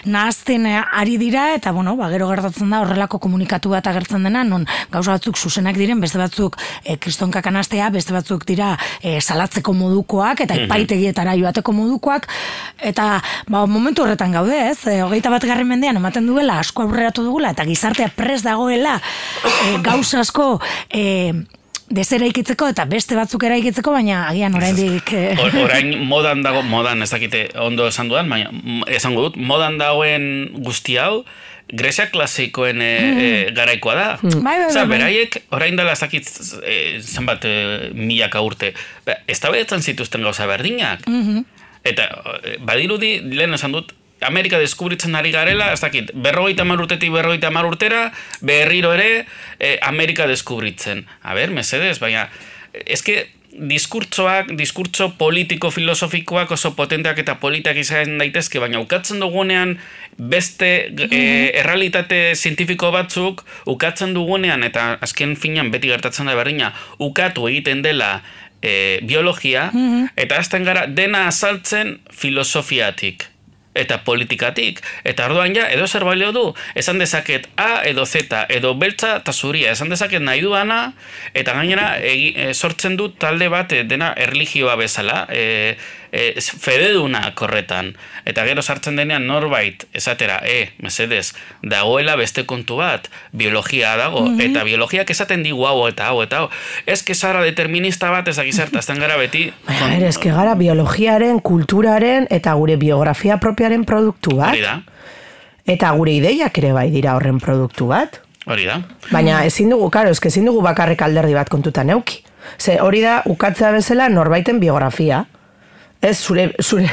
nahazten 0.07 0.68
ari 0.70 1.16
dira, 1.18 1.48
eta 1.57 1.72
bueno, 1.74 1.96
ba, 1.98 2.09
gero 2.12 2.29
gertatzen 2.31 2.70
da 2.70 2.83
horrelako 2.85 3.18
komunikatu 3.22 3.72
bat 3.74 3.88
agertzen 3.90 4.26
dena, 4.29 4.44
non 4.46 4.66
gauza 4.92 5.16
batzuk 5.16 5.38
zuzenak 5.38 5.79
diren, 5.81 6.00
beste 6.00 6.20
batzuk 6.20 6.59
e, 6.85 6.96
kristonkak 7.02 7.50
anastea, 7.50 7.90
beste 7.90 8.14
batzuk 8.14 8.46
dira 8.46 8.74
e, 9.02 9.18
salatzeko 9.20 9.74
modukoak, 9.74 10.44
eta 10.46 10.61
epaitegietara 10.62 11.35
joateko 11.40 11.74
modukoak, 11.74 12.31
eta 12.79 13.09
ba, 13.50 13.66
momentu 13.66 14.07
horretan 14.07 14.38
gaude, 14.38 14.62
ez? 14.70 14.79
E, 14.87 15.00
hogeita 15.02 15.35
bat 15.35 15.48
garren 15.48 15.66
mendean 15.66 15.98
ematen 15.98 16.31
duela, 16.31 16.61
asko 16.62 16.87
aurreratu 16.87 17.26
dugula, 17.26 17.50
eta 17.57 17.66
gizartea 17.66 18.12
pres 18.14 18.44
dagoela, 18.46 19.00
e, 19.64 19.79
gauza 19.83 20.21
asko 20.21 20.61
e, 20.90 21.33
desera 21.88 22.27
ikitzeko 22.27 22.69
eta 22.73 22.85
beste 22.90 23.16
batzuk 23.19 23.45
eraikitzeko, 23.47 23.92
baina 23.95 24.27
agian 24.29 24.55
oraindik 24.59 25.12
e, 25.14 25.25
Or- 25.42 25.59
orain 25.66 25.92
modan 26.09 26.42
dago, 26.42 26.62
modan 26.66 27.03
ez 27.03 27.11
dakite 27.12 27.47
ondo 27.62 27.87
esan 27.88 28.11
dudan, 28.11 28.29
baina 28.33 28.51
mm, 28.53 28.88
esango 28.99 29.29
dut, 29.29 29.37
modan 29.38 29.79
dagoen 29.79 30.27
guzti 30.66 30.99
hau, 31.03 31.25
Grecia 31.66 32.05
klasikoen 32.12 32.79
e, 32.79 32.90
e, 33.03 33.31
garaikoa 33.55 33.95
da. 33.99 34.05
Bai, 34.23 34.38
bai, 34.45 34.66
Osea, 34.69 34.85
bai, 34.85 34.87
bai. 34.87 34.99
beraiek 35.01 35.38
orain 35.51 35.75
dela 35.79 35.97
ez 35.97 35.99
dakit 35.99 36.29
e, 36.62 36.77
zenbat 37.03 37.42
e, 37.42 37.55
milaka 37.90 38.38
urte. 38.47 38.71
Ba, 39.07 39.16
Ez 39.27 39.40
zituzten 39.83 40.23
gauza 40.23 40.47
berdinak. 40.47 41.03
Eta 41.83 42.07
e, 42.45 42.59
badirudi, 42.62 43.19
lehen 43.35 43.55
esan 43.55 43.73
dut, 43.75 43.90
Amerika 44.24 44.59
deskubritzen 44.59 45.14
ari 45.14 45.33
garela, 45.35 45.72
ez 45.74 45.81
dakit, 45.83 46.12
berrogeita 46.14 46.64
hamar 46.64 46.81
urtetik 46.87 47.12
berrogeita 47.12 47.50
hamar 47.52 47.68
urtera, 47.68 48.11
berriro 48.40 48.94
ere 48.96 49.26
e, 49.59 49.76
Amerika 49.83 50.26
deskubritzen. 50.26 51.05
A 51.22 51.35
ber, 51.37 51.52
mesedez, 51.52 51.98
baina, 52.00 52.29
eske 52.87 53.26
diskurtsoak, 53.57 54.50
diskurtso 54.57 55.11
politiko 55.18 55.70
filosofikoak 55.72 56.50
oso 56.52 56.74
potenteak 56.76 57.18
eta 57.22 57.37
politak 57.40 57.79
izan 57.81 58.18
daitezke, 58.20 58.61
baina 58.61 58.81
ukatzen 58.83 59.20
dugunean 59.22 59.76
beste 60.16 60.70
e, 61.11 61.22
errealitate 61.61 62.35
zientifiko 62.37 62.90
batzuk 62.92 63.44
ukatzen 63.72 64.14
dugunean 64.16 64.64
eta 64.66 64.96
azken 65.05 65.37
finan 65.40 65.70
beti 65.72 65.92
gertatzen 65.92 66.29
da 66.29 66.37
berdina 66.37 66.72
ukatu 66.98 67.48
egiten 67.48 67.83
dela 67.85 68.18
e, 68.61 69.00
biologia 69.05 69.70
eta 70.16 70.40
azten 70.40 70.64
gara 70.64 70.87
dena 70.88 71.26
azaltzen 71.31 71.98
filosofiatik 72.12 73.29
eta 73.77 74.01
politikatik. 74.05 74.81
Eta 75.05 75.27
orduan 75.29 75.55
ja, 75.57 75.69
edo 75.73 75.87
zer 75.87 76.05
balio 76.09 76.33
du, 76.33 76.47
esan 76.75 76.99
dezaket 77.03 77.49
A 77.57 77.83
edo 77.89 78.07
Z, 78.07 78.27
edo 78.53 78.75
beltza 78.75 79.17
eta 79.21 79.33
zuria, 79.33 79.73
esan 79.73 79.93
dezaket 79.93 80.25
nahi 80.25 80.43
duana, 80.45 80.95
eta 81.35 81.55
gainera 81.57 81.97
e, 82.01 82.53
sortzen 82.55 82.97
du 82.97 83.11
talde 83.12 83.49
bat 83.53 83.73
e, 83.73 83.85
dena 83.85 84.12
erligioa 84.17 84.77
bezala, 84.81 85.25
e, 85.31 85.77
e, 86.12 86.35
fededuna 86.40 87.35
korretan. 87.35 87.95
Eta 88.25 88.45
gero 88.47 88.62
sartzen 88.62 88.97
denean 88.97 89.27
norbait, 89.27 89.87
esatera, 89.92 90.40
e, 90.45 90.73
mesedez, 90.83 91.35
dagoela 91.62 92.16
beste 92.16 92.47
kontu 92.47 92.81
bat, 92.81 93.09
biologia 93.33 93.97
dago, 93.97 94.27
eta 94.42 94.64
biologiak 94.64 95.11
esaten 95.11 95.42
digu 95.47 95.66
hau 95.66 95.87
eta 95.88 96.11
hau 96.11 96.23
eta 96.23 96.45
hau. 96.45 96.51
Ez 96.87 97.03
que 97.03 97.14
zara 97.14 97.42
determinista 97.42 98.11
bat 98.11 98.29
ez 98.29 98.37
dakizertazten 98.37 99.01
gara 99.01 99.16
beti... 99.16 99.49
Baina, 99.69 99.95
ere, 99.97 100.11
eske 100.11 100.33
gara 100.35 100.55
biologiaren, 100.59 101.40
kulturaren 101.40 102.27
eta 102.31 102.55
gure 102.55 102.77
biografia 102.77 103.38
propiaren 103.42 103.85
produktu 103.85 104.37
bat. 104.37 104.55
Hori 104.55 104.64
da, 104.64 104.81
Eta 105.66 105.90
gure 105.99 106.12
ideiak 106.14 106.59
ere 106.61 106.71
bai 106.77 106.87
dira 106.95 107.16
horren 107.19 107.40
produktu 107.42 107.88
bat. 107.90 108.21
hori 108.47 108.64
da. 108.69 108.77
Baina 109.11 109.40
ezin 109.45 109.73
dugu, 109.75 109.88
karo, 109.90 110.12
eske 110.14 110.29
ezin 110.31 110.45
dugu 110.47 110.61
bakarrik 110.62 111.03
alderdi 111.03 111.35
bat 111.35 111.49
kontutan 111.51 111.90
euki. 111.90 112.21
Ze 112.59 112.79
hori 112.81 113.01
da 113.03 113.23
ukatzea 113.27 113.73
bezala 113.75 114.09
norbaiten 114.09 114.61
biografia. 114.61 115.25
Ez 116.01 116.19
zure, 116.21 116.51
zure, 116.63 116.91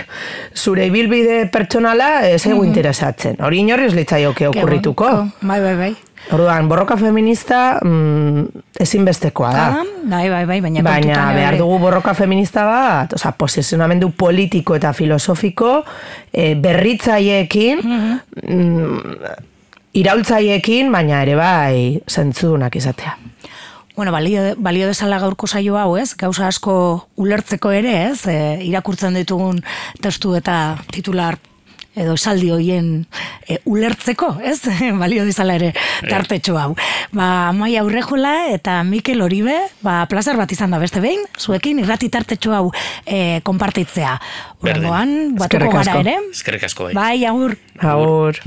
zure 0.56 0.88
ibilbide 0.88 1.44
pertsonala 1.52 2.24
ez 2.28 2.46
egu 2.48 2.64
interesatzen. 2.66 3.38
Hori 3.44 3.60
inorri 3.66 3.90
ez 3.90 3.94
litzaioke 3.98 4.48
okurrituko. 4.48 5.12
Bai, 5.42 5.60
bai, 5.62 5.76
bai. 5.78 5.94
Orduan, 6.32 6.70
borroka 6.72 6.96
feminista 6.96 7.80
mm, 7.84 8.64
ezinbestekoa 8.80 9.50
da. 9.52 9.66
Ah, 9.82 9.84
bai, 10.08 10.30
bai, 10.32 10.46
bai, 10.48 10.60
baina, 10.64 10.84
Baina 10.86 11.26
behar 11.36 11.58
dugu 11.60 11.82
borroka 11.84 12.14
feminista 12.16 12.64
bat, 12.66 13.18
oza, 13.18 13.34
posizionamendu 13.36 14.14
politiko 14.16 14.78
eta 14.80 14.94
filosofiko 14.96 15.74
e, 16.32 16.54
berritzaileekin, 16.56 17.84
mm, 17.84 19.20
iraultzaiekin, 20.00 20.92
baina 20.96 21.22
ere 21.28 21.36
bai 21.36 21.76
zentzudunak 22.08 22.80
izatea. 22.80 23.18
Bueno, 23.96 24.12
balio, 24.12 24.56
balio 24.58 24.88
desala 24.90 25.20
gaurko 25.22 25.48
saio 25.48 25.78
hau, 25.78 25.98
ez? 26.02 26.16
Gauza 26.18 26.48
asko 26.50 26.76
ulertzeko 27.22 27.72
ere, 27.72 27.94
ez? 28.10 28.26
E, 28.26 28.38
irakurtzen 28.66 29.14
ditugun 29.20 29.62
testu 30.02 30.34
eta 30.38 30.80
titular 30.90 31.38
edo 31.94 32.16
esaldi 32.18 32.50
hoien 32.50 32.88
e, 33.46 33.60
ulertzeko, 33.70 34.32
ez? 34.42 34.58
balio 35.04 35.28
dezala 35.28 35.60
ere 35.60 35.70
tartetxo 36.10 36.58
hau. 36.58 36.72
Ba, 37.14 37.54
Maia 37.54 37.84
Aurrejola 37.84 38.34
eta 38.56 38.80
Mikel 38.88 39.22
Oribe, 39.22 39.60
ba, 39.86 40.02
plazar 40.10 40.42
bat 40.42 40.52
izan 40.52 40.74
da 40.74 40.82
beste 40.82 41.04
behin, 41.04 41.22
zuekin 41.38 41.84
irrati 41.84 42.10
tartetxo 42.10 42.58
hau 42.58 42.66
e, 43.06 43.42
konpartitzea. 43.46 44.18
Berdin. 44.58 44.90
Urrengoan, 44.90 45.18
batuko 45.38 45.70
gara 45.78 46.00
ere. 46.02 46.18
Eskerrik 46.34 46.66
asko 46.66 46.90
bai. 46.90 46.96
Bai, 46.98 47.18
agur. 47.30 47.60
Agur. 47.78 48.42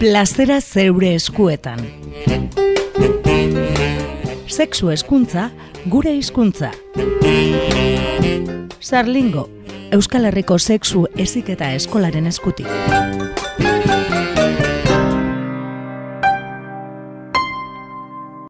Plazera 0.00 0.62
zeure 0.64 1.12
eskuetan. 1.20 1.84
Sexu 4.52 4.90
eskuntza, 4.92 5.46
gure 5.86 6.12
hizkuntza. 6.12 6.72
Sarlingo, 8.80 9.48
Euskal 9.96 10.28
Herriko 10.28 10.58
sexu 10.60 11.06
heziketa 11.16 11.70
eskolaren 11.78 12.28
eskutik. 12.28 12.68